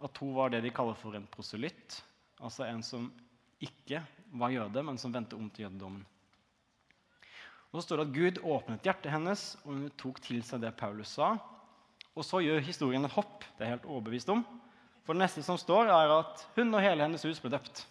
[0.03, 2.01] at hun var det de kaller for en proselytt.
[2.42, 3.07] Altså en som
[3.62, 4.03] ikke
[4.35, 6.03] var jøde, men som vendte om til jødedommen.
[7.73, 10.75] Og Så står det at Gud åpnet hjertet hennes, og hun tok til seg det
[10.77, 11.37] Paulus sa.
[12.12, 13.47] Og så gjør historien et hopp.
[13.57, 14.42] Det er jeg helt overbevist om.
[15.07, 17.87] For det neste som står, er at hun og hele hennes hus ble døpt.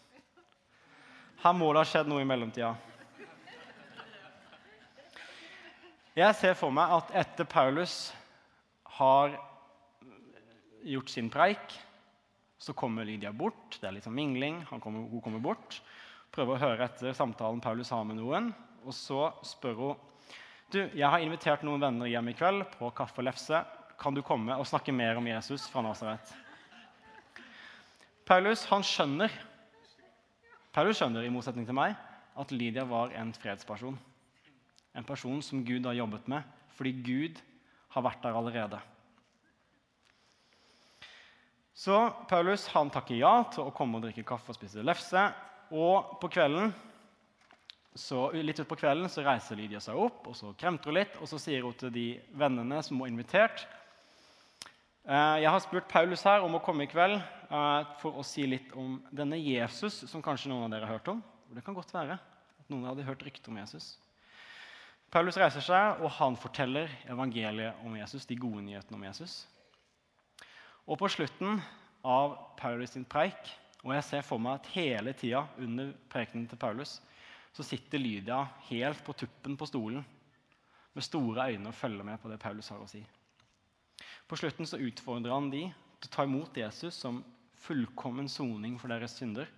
[1.42, 2.76] Her må det ha skjedd noe i mellomtida.
[6.12, 8.10] Jeg ser for meg at etter Paulus
[8.98, 9.38] har
[10.84, 11.76] gjort sin preik,
[12.60, 13.78] så kommer Lydia bort.
[13.80, 14.58] Det er litt sånn mingling.
[14.84, 15.80] Kommer, hun kommer bort.
[16.36, 18.52] prøver å høre etter samtalen Paulus har med noen.
[18.84, 20.08] Og så spør hun
[20.72, 23.64] du, jeg har invitert noen venner hjem i kveld på kaffe og lefse.
[24.00, 26.32] Kan du komme og snakke mer om Jesus fra Nasaret?
[28.28, 29.32] Paulus han skjønner
[30.72, 31.98] Paulus skjønner, i motsetning til meg,
[32.40, 33.98] at Lydia var en fredsperson.
[34.98, 36.44] En person som Gud har jobbet med,
[36.76, 37.40] fordi Gud
[37.96, 38.80] har vært der allerede.
[41.82, 41.98] Så
[42.30, 45.24] Paulus han takker ja til å komme og drikke kaffe og spise lefse.
[45.74, 46.74] Og på kvelden,
[47.98, 51.16] så, litt utpå kvelden så reiser Lydia seg opp og så kremter hun litt.
[51.20, 52.06] Og så sier hun til de
[52.38, 53.66] vennene som hun har invitert
[55.08, 58.46] eh, Jeg har spurt Paulus her om å komme i kveld eh, for å si
[58.48, 61.24] litt om denne Jesus som kanskje noen av dere har hørt om.
[61.52, 63.96] Det kan godt være at noen hadde hørt rykter om Jesus.
[65.12, 69.42] Paulus reiser seg, og han forteller evangeliet om Jesus, de gode nyhetene om Jesus.
[70.88, 71.60] Og på slutten
[72.08, 73.52] av Paulus sin preik,
[73.84, 77.00] og jeg ser for meg at hele tida under prekenen til Paulus,
[77.52, 80.06] så sitter Lydia helt på tuppen på stolen
[80.96, 83.02] med store øyne og følger med på det Paulus har å si.
[84.28, 87.20] På slutten så utfordrer han de til å ta imot Jesus som
[87.62, 89.50] fullkommen soning for deres synder.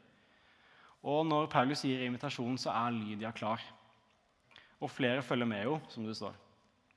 [1.05, 3.61] Og når Paulus gir invitasjonen, så er Lydia klar.
[4.83, 6.35] Og flere følger med jo, som det står.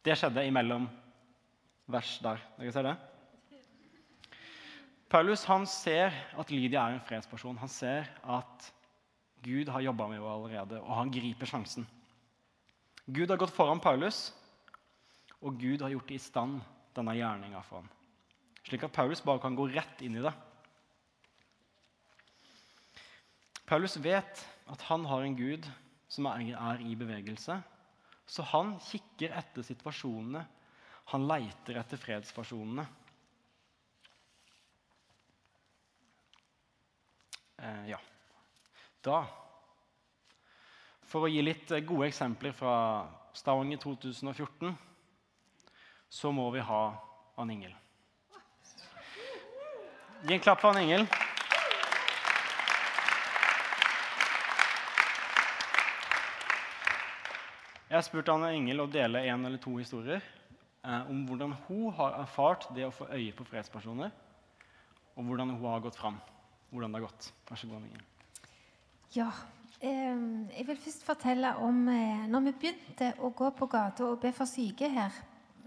[0.03, 0.88] Det skjedde imellom
[1.90, 2.42] vers der.
[2.59, 2.96] Dere ser det?
[5.11, 7.59] Paulus han ser at Lydia er en fredsperson.
[7.62, 8.72] Han ser at
[9.44, 11.87] Gud har jobba med henne allerede, og han griper sjansen.
[13.07, 14.33] Gud har gått foran Paulus,
[15.38, 16.59] og Gud har gjort i stand
[16.96, 17.90] denne gjerninga for ham.
[18.66, 20.33] Slik at Paulus bare kan gå rett inn i det.
[23.66, 25.70] Paulus vet at han har en Gud
[26.11, 27.61] som er i bevegelse,
[28.26, 30.42] så han kikker etter situasjonene.
[31.12, 32.86] Han leiter etter fredspersonene.
[37.56, 38.00] Eh, ja.
[39.06, 39.22] Da
[41.06, 42.74] For å gi litt eh, gode eksempler fra
[43.36, 44.74] Stavanger 2014,
[46.10, 46.82] så må vi ha
[47.38, 47.74] Ann Ingel.
[50.26, 51.06] Gi en klapp for Ann Ingel.
[57.96, 61.94] Jeg har spurt Anne Engel å dele en eller to historier eh, om hvordan hun
[61.96, 64.11] har erfart det å få øye på fredspersoner,
[65.16, 66.18] og hvordan hun har gått fram.
[66.68, 67.30] Hvordan det har gått.
[67.48, 68.02] Vær så god, Anne Engel.
[69.16, 69.30] Ja.
[69.80, 70.20] Eh,
[70.59, 74.35] jeg vil først fortelle om eh, når vi begynte å gå på gata og be
[74.37, 75.16] for syke her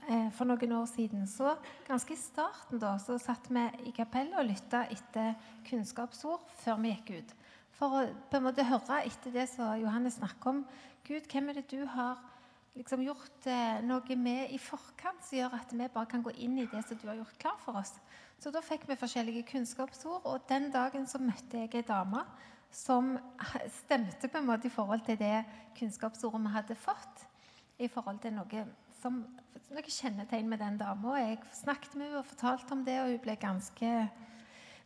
[0.06, 1.26] eh, for noen år siden.
[1.26, 1.56] Så
[1.90, 5.34] ganske i starten da, så satt vi i kapellet og lytta etter
[5.72, 7.36] kunnskapsord før vi gikk ut.
[7.80, 10.66] For å på en måte høre etter det som Johannes snakker om
[11.08, 12.20] Gud, hvem er det du har
[12.76, 16.58] liksom gjort eh, noe med i forkant som gjør at vi bare kan gå inn
[16.60, 17.96] i det som du har gjort klar for oss?
[18.40, 22.26] Så da fikk vi forskjellige kunnskapsord, og den dagen så møtte jeg ei dame
[22.72, 23.16] som
[23.82, 25.46] stemte på en måte i forhold til det
[25.80, 27.26] kunnskapsordet vi hadde fått.
[27.80, 28.66] I forhold til noe
[29.00, 29.22] som
[29.72, 31.16] noe kjennetegn med den dama.
[31.22, 33.92] Jeg snakket med henne og fortalte om det, og hun ble ganske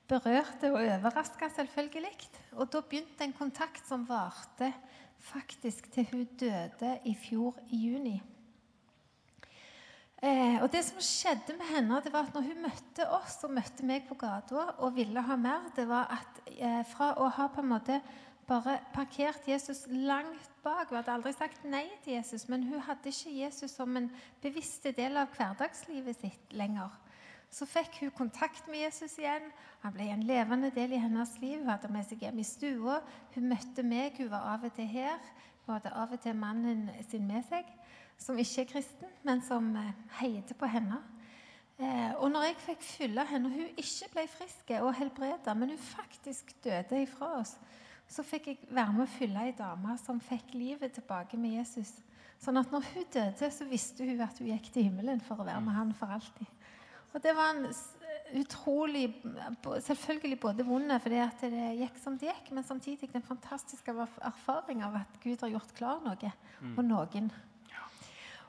[0.08, 2.30] berørt og overraska, selvfølgelig.
[2.58, 4.74] Og da begynte en kontakt som varte
[5.24, 8.18] faktisk til hun døde i fjor i juni.
[10.24, 13.52] Eh, og det som skjedde med henne, det var at når hun møtte oss og
[13.52, 17.50] møtte meg på gata og ville ha mer, det var at eh, fra å ha
[17.52, 17.98] på en måte
[18.48, 23.12] bare parkert Jesus langt bak Hun hadde aldri sagt nei til Jesus, men hun hadde
[23.12, 24.08] ikke Jesus som en
[24.44, 26.92] bevisst del av hverdagslivet sitt lenger.
[27.54, 29.46] Så fikk hun kontakt med Jesus igjen.
[29.84, 31.60] Han ble en levende del i hennes liv.
[31.62, 33.00] Hun hadde med seg hjem i stua.
[33.36, 34.18] Hun møtte meg.
[34.18, 35.20] Hun var av og til her.
[35.66, 37.68] Hun hadde av og til mannen sin med seg,
[38.20, 40.98] som ikke er kristen, men som eh, heide på henne.
[41.78, 45.72] Eh, og når jeg fikk fylle henne, og hun ikke ble frisk og helbreda, men
[45.72, 47.56] hun faktisk døde ifra oss,
[48.12, 51.94] så fikk jeg være med å fylle ei dame som fikk livet tilbake med Jesus.
[52.44, 55.48] Sånn at når hun døde, så visste hun at hun gikk til himmelen for å
[55.48, 56.50] være med han for alltid.
[57.14, 57.68] Og det var en
[58.34, 59.06] utrolig
[59.86, 63.94] Selvfølgelig både vonde fordi at det gikk som det gikk, men samtidig den fantastiske
[64.26, 66.74] erfaring av at Gud har gjort klar noe mm.
[66.78, 67.30] og noen.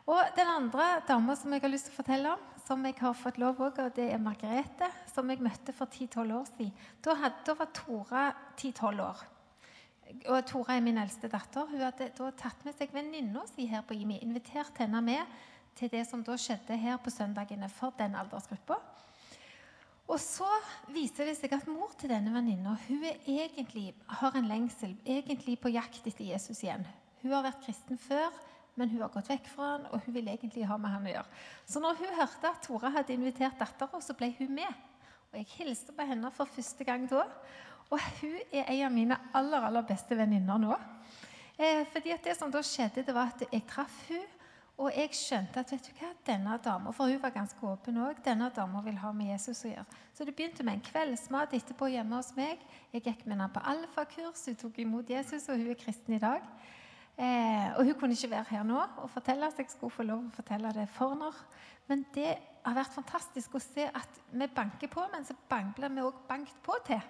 [0.04, 3.14] Og den andre dama som jeg har lyst til å fortelle om, som jeg har
[3.16, 6.74] fått lov òg, og det er Margrethe, som jeg møtte for 10-12 år siden.
[7.04, 8.24] Da, hadde, da var Tora
[8.56, 9.24] 10-12 år.
[10.32, 11.68] Og Tora er min eldste datter.
[11.70, 15.40] Hun hadde da tatt med seg venninna si her på IMI, invitert henne med
[15.78, 18.78] til det som da skjedde her på søndagene for den aldersgruppa.
[20.04, 20.48] Og så
[20.92, 22.74] viser det seg at mor til denne venninna
[23.24, 26.84] egentlig har en lengsel, egentlig på jakt etter Jesus igjen.
[27.22, 28.28] Hun har vært kristen før,
[28.76, 31.14] men hun har gått vekk fra han, og hun vil egentlig ha med han å
[31.14, 31.44] gjøre.
[31.64, 34.82] Så når hun hørte at Tora hadde invitert dattera, så ble hun med.
[35.32, 37.24] Og jeg hilste på henne for første gang da.
[37.92, 40.76] Og hun er en av mine aller, aller beste venninner nå.
[41.56, 44.26] Eh, fordi at Det som da skjedde, det var at jeg traff hun,
[44.74, 48.24] og jeg skjønte at vet du hva, denne dama For hun var ganske åpen også,
[48.26, 49.98] Denne dama vil ha med Jesus å gjøre.
[50.14, 52.62] Så det begynte med en kveldsmat etterpå hjemme hos meg.
[52.90, 54.42] Jeg gikk med henne på alfakurs.
[54.50, 56.42] Hun tok imot Jesus, og hun er kristen i dag.
[57.14, 60.24] Eh, og hun kunne ikke være her nå og fortelle, så jeg skulle få lov
[60.26, 61.30] å fortelle det for henne.
[61.86, 62.32] Men det
[62.64, 66.58] har vært fantastisk å se at vi banker på, men så blir vi òg banket
[66.66, 67.02] på til.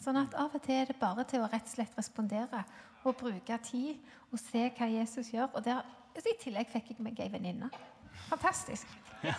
[0.00, 2.62] Sånn at av og til er det bare til å rett og slett respondere
[3.04, 3.98] og bruke tid
[4.30, 5.50] og se hva Jesus gjør.
[5.52, 5.84] Og der,
[6.18, 7.70] I tillegg fikk jeg meg ei venninne.
[8.28, 8.86] Fantastisk.
[9.24, 9.34] Ja.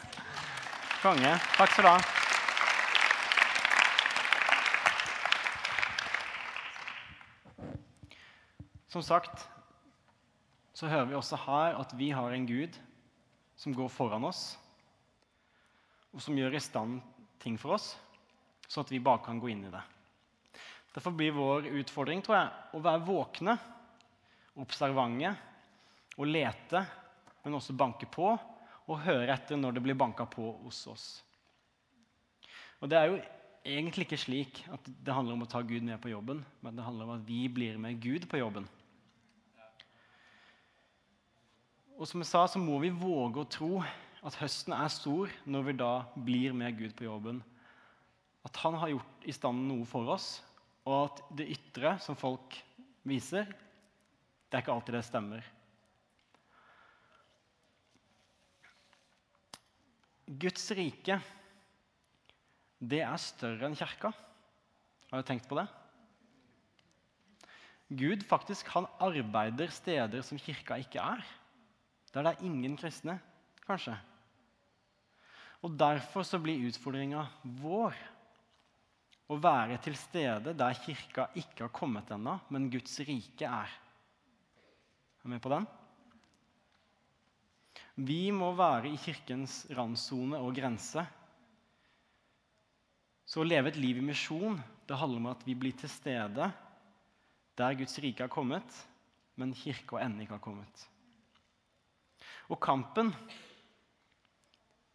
[1.01, 1.33] Konge.
[1.57, 1.99] Takk skal du ha.
[8.91, 9.47] Som sagt
[10.75, 12.75] så hører vi også her at vi har en Gud
[13.55, 14.57] som går foran oss,
[16.11, 16.99] og som gjør i stand
[17.39, 17.93] ting for oss,
[18.67, 19.83] sånn at vi bare kan gå inn i det.
[20.95, 23.55] Derfor blir vår utfordring tror jeg, å være våkne,
[24.59, 25.35] observante
[26.21, 26.83] og lete,
[27.41, 31.05] men også banke på og høre etter når det blir banka på hos oss.
[32.81, 33.17] Og Det er jo
[33.65, 36.85] egentlig ikke slik at det handler om å ta Gud med på jobben, men det
[36.85, 38.65] handler om at vi blir med Gud på jobben.
[42.01, 43.71] Og som jeg sa, så må vi våge å tro
[44.25, 47.43] at høsten er stor når vi da blir med Gud på jobben.
[48.45, 50.39] At han har gjort i stand noe for oss,
[50.81, 52.57] og at det ytre som folk
[53.05, 53.45] viser,
[54.49, 55.45] det er ikke alltid det stemmer.
[60.31, 61.17] Guds rike,
[62.79, 64.13] det er større enn kirka.
[65.11, 65.67] Har du tenkt på det?
[67.91, 71.25] Gud faktisk, han arbeider steder som kirka ikke er
[72.11, 73.19] der det er ingen kristne,
[73.63, 73.95] kanskje.
[75.63, 77.23] Og Derfor så blir utfordringa
[77.61, 77.95] vår
[79.31, 83.71] å være til stede der kirka ikke har kommet ennå, men Guds rike er.
[83.71, 85.67] Er du med på den?
[87.95, 91.03] Vi må være i kirkens randsone og grense.
[93.27, 96.49] Så å leve et liv i misjon det handler om at vi blir til stede
[97.59, 98.67] der Guds rike har kommet,
[99.39, 100.83] men kirka ennå ikke har kommet.
[102.51, 103.11] Og kampen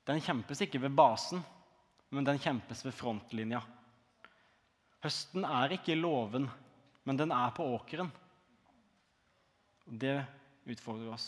[0.07, 1.41] den kjempes ikke ved basen,
[2.15, 3.63] men den kjempes ved frontlinja.
[5.03, 6.47] Høsten er ikke låven,
[7.07, 8.13] men den er på åkeren.
[9.87, 10.21] Det
[10.67, 11.27] utfordrer oss.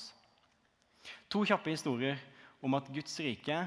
[1.28, 2.18] To kjappe historier
[2.64, 3.58] om at Guds rike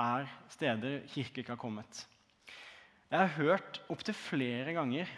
[0.00, 2.04] er steder kirke ikke har kommet.
[3.10, 5.10] Jeg har hørt opptil flere ganger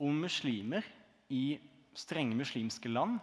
[0.00, 0.84] om muslimer
[1.32, 1.58] i
[1.96, 3.18] strenge muslimske land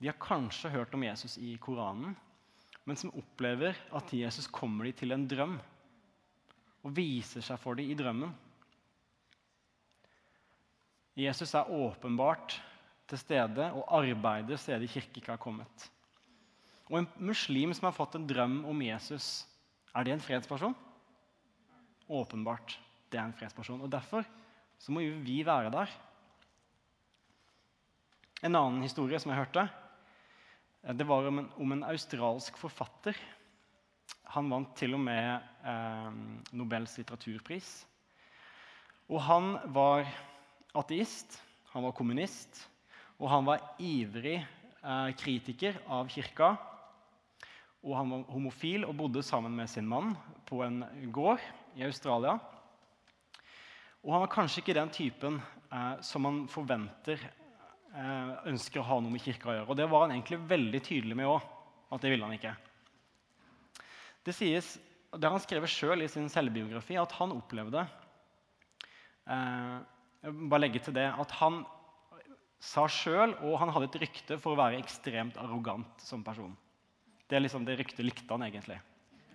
[0.00, 2.14] de har kanskje hørt om Jesus i Koranen,
[2.88, 5.58] men som opplever at Jesus kommer dem til en drøm
[6.80, 8.32] og viser seg for dem i drømmen.
[11.20, 12.56] Jesus er åpenbart
[13.10, 15.90] til stede og arbeider stedet kirke ikke har kommet.
[16.90, 19.46] Og En muslim som har fått en drøm om Jesus,
[19.94, 20.74] er det en fredsperson?
[22.10, 22.78] Åpenbart.
[23.10, 23.82] Det er en fredsperson.
[23.82, 24.26] Og Derfor
[24.78, 25.90] så må jo vi være der.
[28.42, 29.66] En annen historie som jeg hørte,
[30.96, 33.18] det var om en, om en, australsk forfatter.
[34.32, 36.10] Han vant til og med eh,
[36.56, 37.68] Nobels litteraturpris.
[39.10, 40.08] Og han var
[40.78, 41.36] ateist,
[41.74, 42.69] han var kommunist,
[43.20, 46.54] og han var ivrig eh, kritiker av kirka.
[47.84, 50.14] Og han var homofil og bodde sammen med sin mann
[50.48, 51.40] på en gård
[51.76, 52.38] i Australia.
[54.00, 57.20] Og han var kanskje ikke den typen eh, som man forventer
[57.90, 59.68] Eh, ønsker å ha noe med kirka å gjøre.
[59.72, 61.46] Og det var han egentlig veldig tydelig med òg,
[61.90, 62.52] at det ville han ikke.
[64.26, 64.76] Det sies,
[65.10, 67.82] det har han skrevet sjøl i sin selvbiografi, at han opplevde
[69.26, 69.74] eh,
[70.22, 71.64] bare legge til det, at han
[72.60, 76.52] sa sjøl, og han hadde et rykte for å være ekstremt arrogant som person.
[77.30, 78.76] Det, liksom, det ryktet likte han egentlig.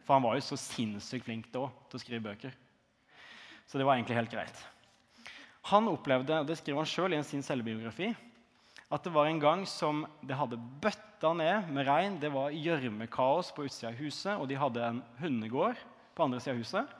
[0.05, 2.53] For han var jo så sinnssykt flink da til å skrive bøker.
[3.65, 4.59] Så det var egentlig helt greit.
[5.71, 8.11] Han opplevde, og det skriver han sjøl i sin selvbiografi,
[8.93, 12.19] at det var en gang som det hadde bøtta ned med regn.
[12.21, 15.79] Det var gjørmekaos på utsida av huset, og de hadde en hundegård
[16.13, 16.93] på andre sida av huset.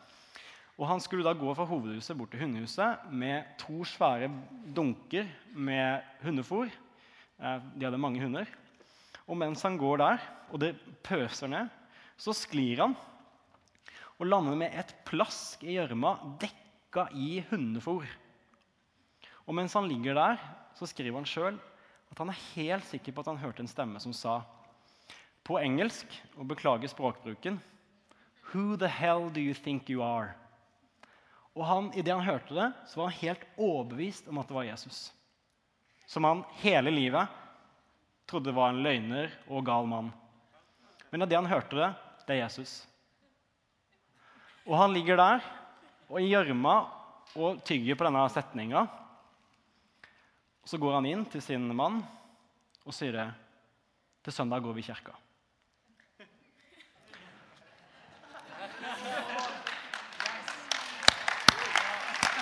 [0.76, 4.28] Og Han skulle da gå fra hovedhuset bort til hundehuset med to svære
[4.76, 6.68] dunker med hundefôr.
[7.40, 8.46] Eh, de hadde mange hunder.
[9.28, 10.18] Og mens han går der,
[10.52, 11.70] og det pøser ned,
[12.18, 12.96] så sklir han
[14.20, 18.06] og lander med et plask i gjørma dekka i hundefôr.
[19.46, 20.38] Og mens han ligger der,
[20.76, 21.58] så skriver han sjøl
[22.12, 24.42] at han er helt sikker på at han hørte en stemme som sa
[25.46, 26.08] på engelsk,
[26.38, 27.60] og beklager språkbruken
[28.54, 30.34] Who the hell do you think you are?
[31.56, 34.68] Og han, idet han hørte det, så var han helt overbevist om at det var
[34.68, 35.00] Jesus.
[36.06, 37.32] Som han hele livet
[38.28, 40.12] trodde var en løgner og gal mann.
[41.10, 41.90] Men idet han hørte det,
[42.28, 42.76] det er Jesus.
[44.66, 45.46] Og han ligger der
[46.10, 46.76] og i gjørma
[47.40, 48.86] og tygger på denne setninga.
[50.66, 52.02] Så går han inn til sin mann
[52.86, 53.30] og sier det.
[54.26, 55.14] Til søndag går vi i kirka.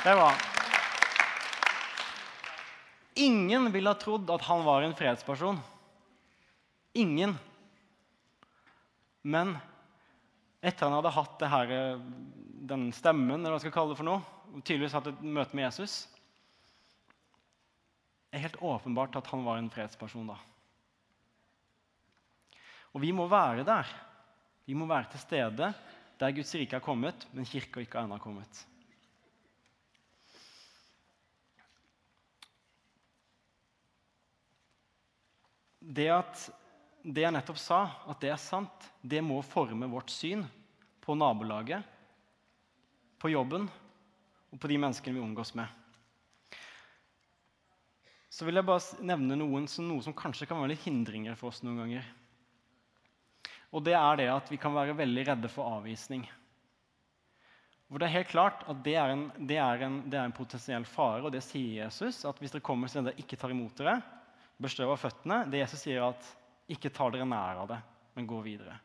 [0.04, 0.36] Det var
[3.16, 5.60] Ingen ville ha trodd at han var en fredsperson.
[6.94, 7.36] Ingen.
[9.22, 9.54] Men
[10.62, 11.72] etter han hadde hatt her,
[12.74, 15.56] den stemmen, eller hva man skal kalle det for noe, og tydeligvis hatt et møte
[15.56, 15.96] med Jesus,
[18.34, 20.40] er helt åpenbart at han var en fredsperson da.
[22.92, 23.88] Og vi må være der.
[24.66, 25.72] Vi må være til stede
[26.20, 28.66] der Guds rike har kommet, men kirka ikke ennå har kommet.
[35.84, 36.50] Det at
[37.04, 40.46] det jeg nettopp sa, at det er sant, det må forme vårt syn
[41.04, 41.84] på nabolaget,
[43.20, 43.68] på jobben
[44.52, 45.68] og på de menneskene vi omgås med.
[48.32, 51.62] Så vil jeg bare nevne noen, noe som kanskje kan være litt hindringer for oss
[51.64, 52.08] noen ganger.
[53.74, 56.24] Og det er det at vi kan være veldig redde for avvisning.
[57.90, 60.34] For det er helt klart at det er, en, det, er en, det er en
[60.34, 62.24] potensiell fare, og det sier Jesus.
[62.26, 64.00] At hvis dere kommer til dere ikke tar imot dere,
[64.64, 66.28] bestøv av føttene Det Jesus sier at
[66.72, 67.80] ikke ta dere nær av det,
[68.16, 68.78] men gå videre.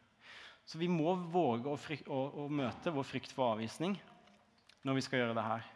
[0.68, 1.78] Så vi må våge å,
[2.12, 3.94] å, å møte vår frykt for avvisning
[4.84, 5.68] når vi skal gjøre det her.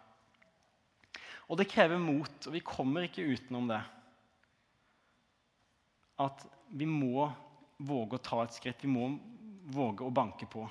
[1.48, 3.80] Og det krever mot, og vi kommer ikke utenom det.
[6.22, 7.26] At vi må
[7.82, 8.84] våge å ta et skritt.
[8.84, 9.11] Vi må
[9.72, 10.64] våge å banke på.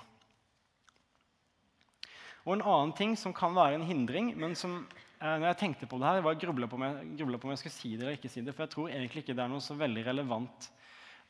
[2.42, 4.82] Og En annen ting som kan være en hindring, men som
[5.22, 7.76] eh, når jeg tenkte på det her, jeg var grubla på, på, om jeg skulle
[7.78, 9.78] si det eller ikke si det, for jeg tror egentlig ikke det er noe så
[9.80, 10.70] veldig relevant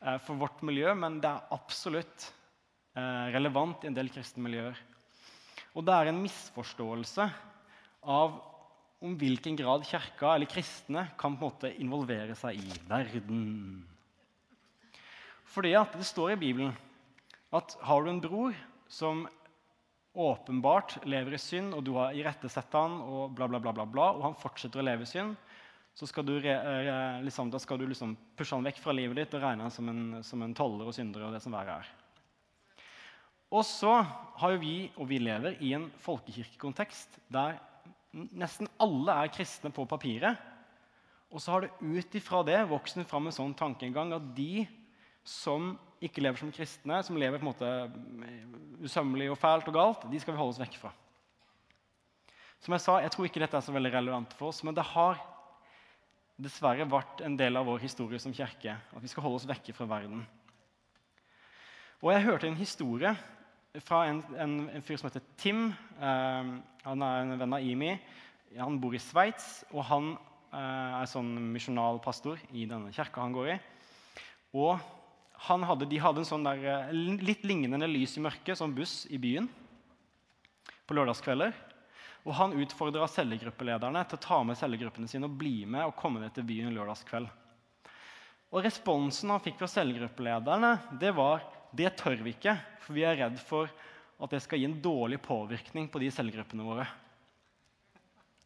[0.00, 2.30] eh, for vårt miljø, men det er absolutt
[2.96, 4.80] eh, relevant i en del kristne miljøer.
[5.76, 7.28] Og det er en misforståelse
[8.12, 8.40] av
[9.02, 13.40] om hvilken grad kirka eller kristne kan på en måte involvere seg i verden.
[15.52, 16.76] Fordi at det står i Bibelen
[17.52, 18.54] at har du en bror
[18.88, 19.26] som
[20.12, 24.10] åpenbart lever i synd, og du har irettesett han, og bla, bla, bla, bla, bla,
[24.16, 25.36] og han fortsetter å leve i synd,
[25.94, 29.42] så skal du, liksom, da skal du liksom pushe han vekk fra livet ditt og
[29.44, 31.26] regne han som en, som en toller og synder.
[31.26, 31.90] Og det som verre er.
[33.52, 33.98] Og så
[34.40, 37.58] har jo vi, og vi lever i en folkekirkekontekst der
[38.12, 40.40] nesten alle er kristne på papiret.
[41.32, 44.64] Og så har det ut ifra det vokst fram en sånn tankegang at de
[45.28, 47.70] som ikke lever som kristne, som lever på en måte
[48.82, 50.92] usømmelig og fælt og galt, de skal vi holde oss vekk fra.
[52.62, 54.84] Som jeg sa, jeg tror ikke dette er så veldig relevant for oss, men det
[54.92, 55.20] har
[56.42, 59.74] dessverre vært en del av vår historie som kirke at vi skal holde oss vekke
[59.76, 60.24] fra verden.
[62.02, 63.12] Og jeg hørte en historie
[63.86, 65.68] fra en, en, en fyr som heter Tim.
[66.02, 66.48] Eh,
[66.82, 67.92] han er en venn av Imi.
[68.58, 70.10] Han bor i Sveits, og han
[70.52, 73.60] eh, er sånn misjonalpastor i denne kirka han går i.
[74.58, 74.82] Og
[75.42, 79.18] hadde, de hadde en sånn der, eh, litt lignende lys i mørket, som buss i
[79.18, 79.48] byen
[80.86, 81.52] på lørdagskvelder.
[82.22, 86.20] Og han utfordra cellegruppelederne til å ta med cellegruppene sine og bli med og komme
[86.22, 87.30] ned til byen lørdagskveld.
[88.52, 93.16] Og Responsen han fikk fra cellegruppelederne, det var det tør vi ikke, for vi er
[93.16, 93.70] redd for
[94.22, 96.86] at det skal gi en dårlig påvirkning på de cellegruppene våre.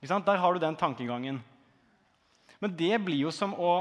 [0.01, 1.41] Der har du den tankegangen.
[2.63, 3.73] Men det blir jo som å,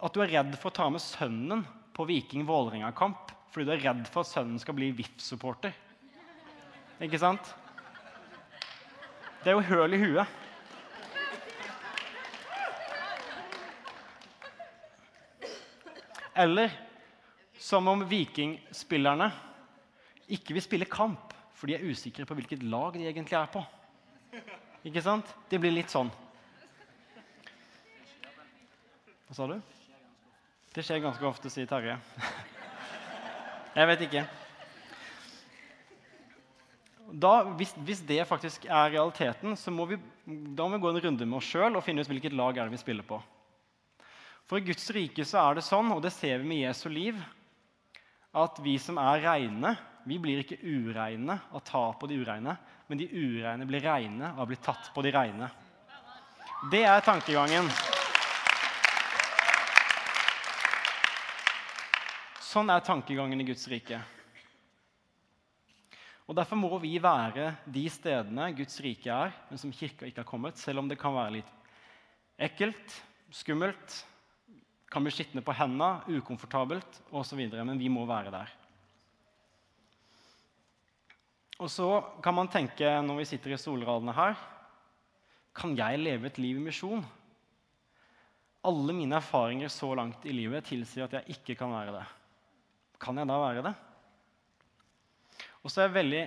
[0.00, 1.62] at du er redd for å ta med sønnen
[1.96, 5.72] på Viking Vålerenga-kamp fordi du er redd for at sønnen skal bli VIF-supporter.
[7.00, 7.54] Ikke sant?
[9.40, 10.42] Det er jo høl i huet.
[16.36, 16.74] Eller
[17.56, 19.30] som om vikingspillerne
[20.36, 23.62] ikke vil spille kamp for de er usikre på hvilket lag de egentlig er på.
[24.84, 25.30] Ikke sant?
[25.48, 26.12] Det blir litt sånn.
[29.26, 29.56] Hva sa du?
[30.76, 31.94] Det skjer ganske ofte, sier Terje.
[33.72, 34.24] Jeg vet ikke.
[37.16, 39.96] Da, hvis, hvis, det faktisk er realiteten, så må vi,
[40.26, 42.68] da må vi gå en runde med oss sjøl og finne ut hvilket lag er
[42.68, 43.22] det vi spiller på.
[44.44, 47.24] For i Guds rike så er det sånn, og det ser vi med Jesu liv,
[48.36, 49.72] at vi som er reine,
[50.04, 54.34] vi blir ikke ureine av tap ta på de ureine, men de ureine blir reine
[54.36, 55.48] av å bli tatt på de reine.
[56.68, 57.72] Det er tankegangen.
[62.46, 63.98] Sånn er tankegangen i Guds rike.
[66.26, 70.28] Og Derfor må vi være de stedene Guds rike er, men som kirka ikke har
[70.28, 71.50] kommet, selv om det kan være litt
[72.46, 72.94] ekkelt,
[73.34, 73.96] skummelt,
[74.90, 77.40] kan bli skitne på hendene, ukomfortabelt osv.
[77.56, 78.52] Men vi må være der.
[81.58, 81.88] Og så
[82.22, 84.34] kan man tenke når vi sitter i solradene her
[85.56, 87.00] Kan jeg leve et liv i misjon?
[88.66, 92.04] Alle mine erfaringer så langt i livet tilsier at jeg ikke kan være det.
[93.02, 93.74] Kan jeg da være det?
[95.62, 96.24] Og så har jeg veldig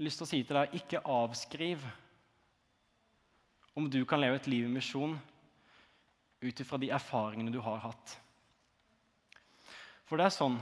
[0.00, 1.82] lyst til å si til deg ikke avskriv
[3.78, 5.18] om du kan leve et liv i misjon
[6.42, 8.14] ut ifra de erfaringene du har hatt.
[10.08, 10.56] For det er sånn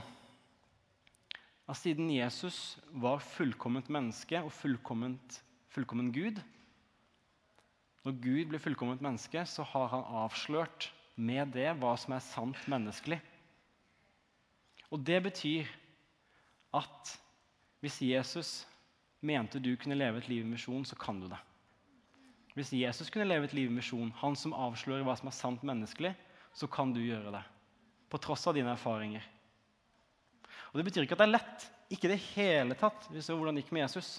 [1.67, 6.39] at siden Jesus var fullkomment menneske og fullkommen Gud
[8.07, 12.59] Når Gud blir fullkomment menneske, så har han avslørt med det hva som er sant
[12.71, 13.17] menneskelig.
[14.91, 15.67] Og det betyr
[16.77, 17.13] at
[17.83, 18.51] hvis Jesus
[19.21, 21.39] mente du kunne leve et liv i misjon, så kan du det.
[22.57, 25.65] Hvis Jesus kunne leve et liv i misjon, han som avslører hva som er sant
[25.67, 26.13] menneskelig,
[26.57, 27.43] så kan du gjøre det.
[28.09, 29.25] På tross av dine erfaringer.
[30.71, 31.67] Og Det betyr ikke at det er lett.
[31.93, 33.07] Ikke i det hele tatt.
[33.11, 34.09] Vi så hvordan det gikk med Jesus.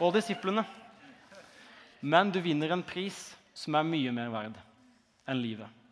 [0.00, 0.64] Og disiplene.
[2.00, 4.58] Men du vinner en pris som er mye mer verd
[5.30, 5.83] enn livet.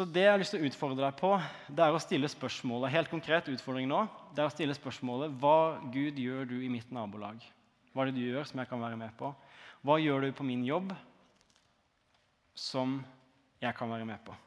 [0.00, 1.28] Så det jeg har lyst til å utfordre deg på,
[1.76, 3.98] det er å stille spørsmålet helt konkret utfordring nå,
[4.32, 7.42] det er å stille spørsmålet hva Gud gjør du i mitt nabolag?
[7.92, 9.28] Hva er det du gjør som jeg kan være med på?
[9.84, 10.94] Hva gjør du på min jobb
[12.56, 12.96] som
[13.60, 14.40] jeg kan være med på?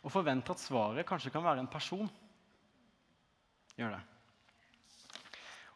[0.00, 2.08] Og forvente at svaret kanskje kan være en person.
[3.76, 4.02] Gjør det.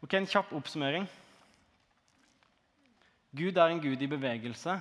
[0.01, 1.05] Ok, En kjapp oppsummering.
[3.37, 4.81] Gud er en gud i bevegelse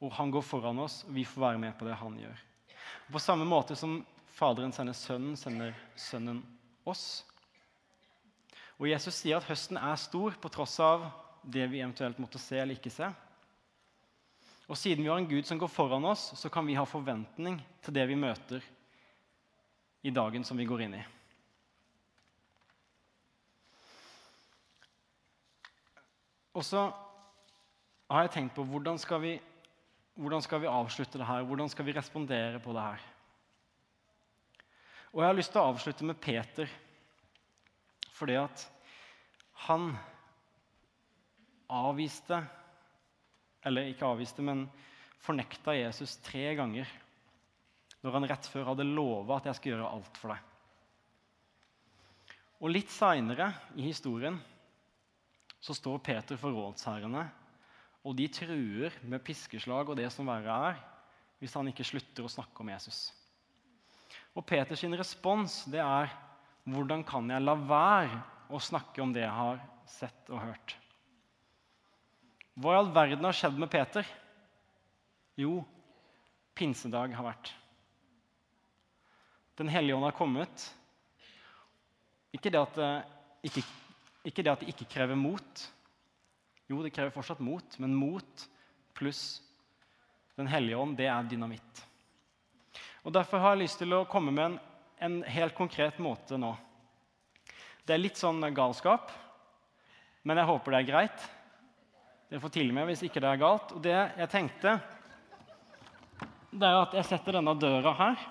[0.00, 2.44] og han går foran oss, og vi får være med på det han gjør.
[3.06, 4.00] Og på samme måte som
[4.40, 6.38] Faderen sender Sønnen, sender Sønnen
[6.88, 7.26] oss.
[8.80, 11.10] Og Jesus sier at høsten er stor på tross av
[11.44, 13.10] det vi eventuelt måtte se eller ikke se.
[14.70, 17.58] Og siden vi har en Gud som går foran oss, så kan vi ha forventning
[17.84, 18.64] til det vi møter
[20.00, 21.04] i dagen som vi går inn i.
[26.56, 26.88] Og så
[28.10, 29.36] har jeg tenkt på hvordan skal vi
[30.14, 31.46] hvordan skal vi avslutte det her?
[31.46, 33.08] Hvordan skal vi respondere på det her?
[35.10, 36.70] Og jeg har lyst til å avslutte med Peter,
[38.14, 38.66] fordi at
[39.66, 39.92] han
[41.70, 42.40] avviste
[43.60, 44.62] Eller ikke avviste, men
[45.20, 46.88] fornekta Jesus tre ganger
[48.00, 50.46] når han rett før hadde lova at jeg skal gjøre alt for deg.
[52.64, 54.38] Og Litt seinere i historien
[55.60, 57.26] så står Peter for rådsherrene
[58.04, 60.78] og de truer med piskeslag og det som verre er,
[61.40, 63.10] hvis han ikke slutter å snakke om Jesus.
[64.36, 66.12] Og Peters respons det er
[66.68, 68.20] hvordan kan jeg la være
[68.52, 70.76] å snakke om det jeg har sett og hørt?
[72.60, 74.06] Hva i all verden har skjedd med Peter?
[75.40, 75.60] Jo,
[76.56, 77.52] pinsedag har vært.
[79.60, 80.66] Den hellige ånd har kommet.
[82.36, 82.90] Ikke det at det
[83.48, 83.62] ikke,
[84.28, 85.62] ikke, det at det ikke krever mot,
[86.70, 88.48] jo, det krever fortsatt mot, men mot
[88.94, 89.42] pluss
[90.38, 91.80] Den hellige ånd, det er dynamitt.
[93.04, 94.54] Og Derfor har jeg lyst til å komme med en,
[95.02, 96.54] en helt konkret måte nå.
[97.84, 99.10] Det er litt sånn galskap,
[100.22, 101.26] men jeg håper det er greit.
[102.30, 103.72] Dere får tilgi meg hvis ikke det er galt.
[103.74, 104.76] Og det jeg tenkte,
[106.54, 108.26] det er at jeg setter denne døra her.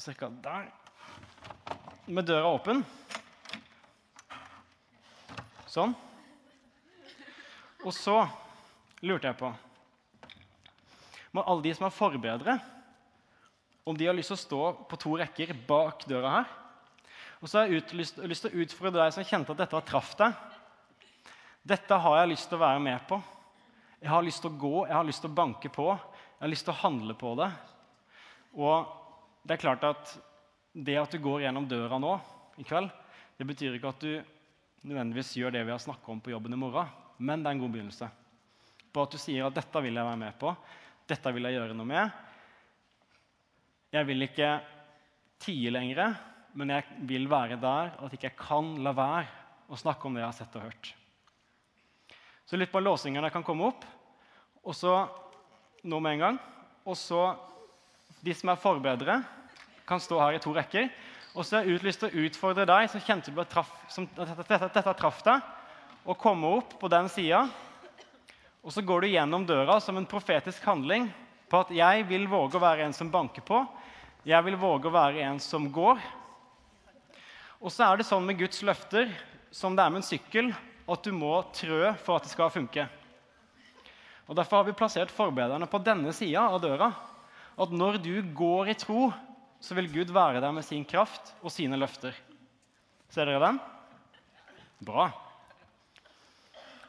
[0.00, 0.70] Cirka der.
[2.08, 2.80] Med døra åpen.
[5.68, 5.92] Sånn.
[7.84, 8.16] Og så
[9.04, 9.50] lurte jeg på
[11.36, 12.54] Må alle de som er forbedre,
[13.84, 16.48] om de har lyst til å stå på to rekker bak døra her.
[17.40, 19.86] Og så har jeg ut, lyst, til å utfordre deg som kjente at dette har
[19.86, 20.34] traff deg.
[21.68, 23.20] Dette har jeg lyst til å være med på.
[24.00, 25.86] Jeg har lyst til å gå, jeg har lyst til å banke på.
[25.92, 27.48] Jeg har lyst til å handle på det.
[28.56, 28.88] Og
[29.44, 30.16] det er klart at
[30.72, 32.16] det at du går gjennom døra nå
[32.58, 32.90] i kveld,
[33.38, 34.12] det betyr ikke at du
[34.86, 37.62] nødvendigvis gjør det vi har snakka om på jobben i morgen, men det er en
[37.62, 38.08] god begynnelse.
[38.92, 40.56] På at du sier at 'dette vil jeg være med på',
[41.08, 42.10] 'dette vil jeg gjøre noe med'.
[43.92, 44.60] Jeg vil ikke
[45.40, 46.14] tie lenger,
[46.54, 49.26] men jeg vil være der at ikke jeg kan la være
[49.68, 50.94] å snakke om det jeg har sett og hørt.
[52.48, 53.84] Så litt på låsingene kan komme opp,
[54.64, 55.08] og så
[55.84, 56.38] nå med en gang.
[56.88, 57.36] Og så
[58.24, 59.20] de som er forbedrere,
[59.88, 60.88] kan stå her i to rekker.
[61.36, 64.70] Og så har jeg lyst til å utfordre deg som kjente du traff, som, dette,
[64.72, 65.42] dette traff deg,
[66.08, 67.44] å komme opp på den sida.
[68.64, 71.08] Og så går du gjennom døra som en profetisk handling
[71.48, 73.62] på at jeg vil våge å være en som banker på.
[74.28, 76.00] Jeg vil våge å være en som går.
[77.58, 79.10] Og så er det sånn med Guds løfter
[79.54, 80.50] som det er med en sykkel,
[80.88, 82.84] at du må trø for at det skal funke.
[84.28, 86.90] Og Derfor har vi plassert forbederne på denne sida av døra.
[87.58, 89.08] At når du går i tro,
[89.60, 92.14] så vil Gud være der med sin kraft og sine løfter.
[93.10, 93.58] Ser dere den?
[94.86, 95.08] Bra.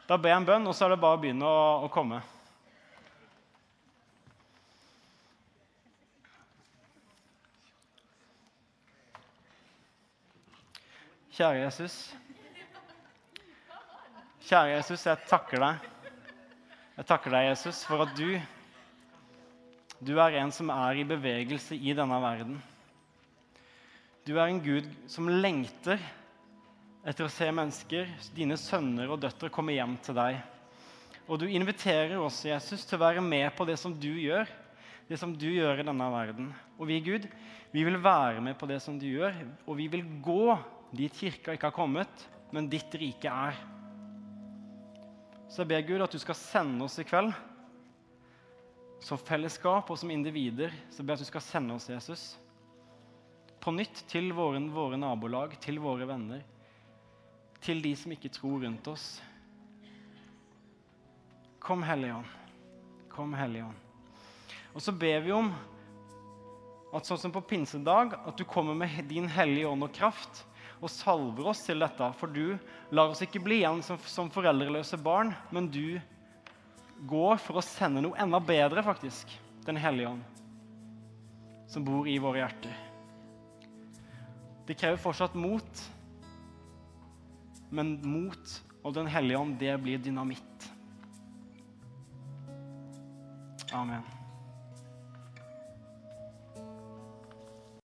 [0.06, 2.20] Da ber jeg en bønn, og så er det bare å begynne å, å komme.
[11.34, 11.94] Kjære Jesus.
[14.44, 15.86] Kjære Jesus, jeg takker deg.
[16.98, 18.34] Jeg takker deg, Jesus, for at du
[20.00, 22.56] du er en som er i bevegelse i denne verden.
[24.24, 26.00] Du er en Gud som lengter
[27.04, 30.40] etter å se mennesker, dine sønner og døtre, komme hjem til deg.
[31.28, 34.48] Og du inviterer oss, Jesus, til å være med på det som du gjør,
[35.08, 36.50] det som du gjør i denne verden.
[36.78, 37.28] Og vi, Gud,
[37.72, 39.36] vi vil være med på det som du gjør,
[39.66, 40.56] og vi vil gå
[40.96, 43.60] dit kirka ikke har kommet, men ditt rike er.
[45.50, 47.34] Så jeg ber Gud at du skal sende oss i kveld
[49.00, 50.74] som fellesskap og som individer.
[50.92, 52.24] Så ber jeg at du skal sende oss, Jesus,
[53.60, 56.44] på nytt til våre, våre nabolag, til våre venner,
[57.60, 59.08] til de som ikke tror rundt oss.
[61.60, 62.36] Kom, Hellige Ånd.
[63.12, 63.88] Kom, Hellige Ånd.
[64.72, 65.50] Og så ber vi om
[66.96, 70.44] at sånn som på pinsedag, at du kommer med din hellige ånd og kraft
[70.80, 72.06] og salver oss til dette.
[72.18, 72.56] For du
[72.94, 76.00] lar oss ikke bli igjen som, som foreldreløse barn, men du
[77.08, 79.32] går for å sende noe enda bedre, faktisk.
[79.66, 80.22] Den hellige ånd,
[81.70, 82.76] som bor i våre hjerter.
[84.68, 85.84] Det krever fortsatt mot,
[87.70, 90.70] men mot og Den hellige ånd, det blir dynamitt.
[93.76, 94.19] Amen.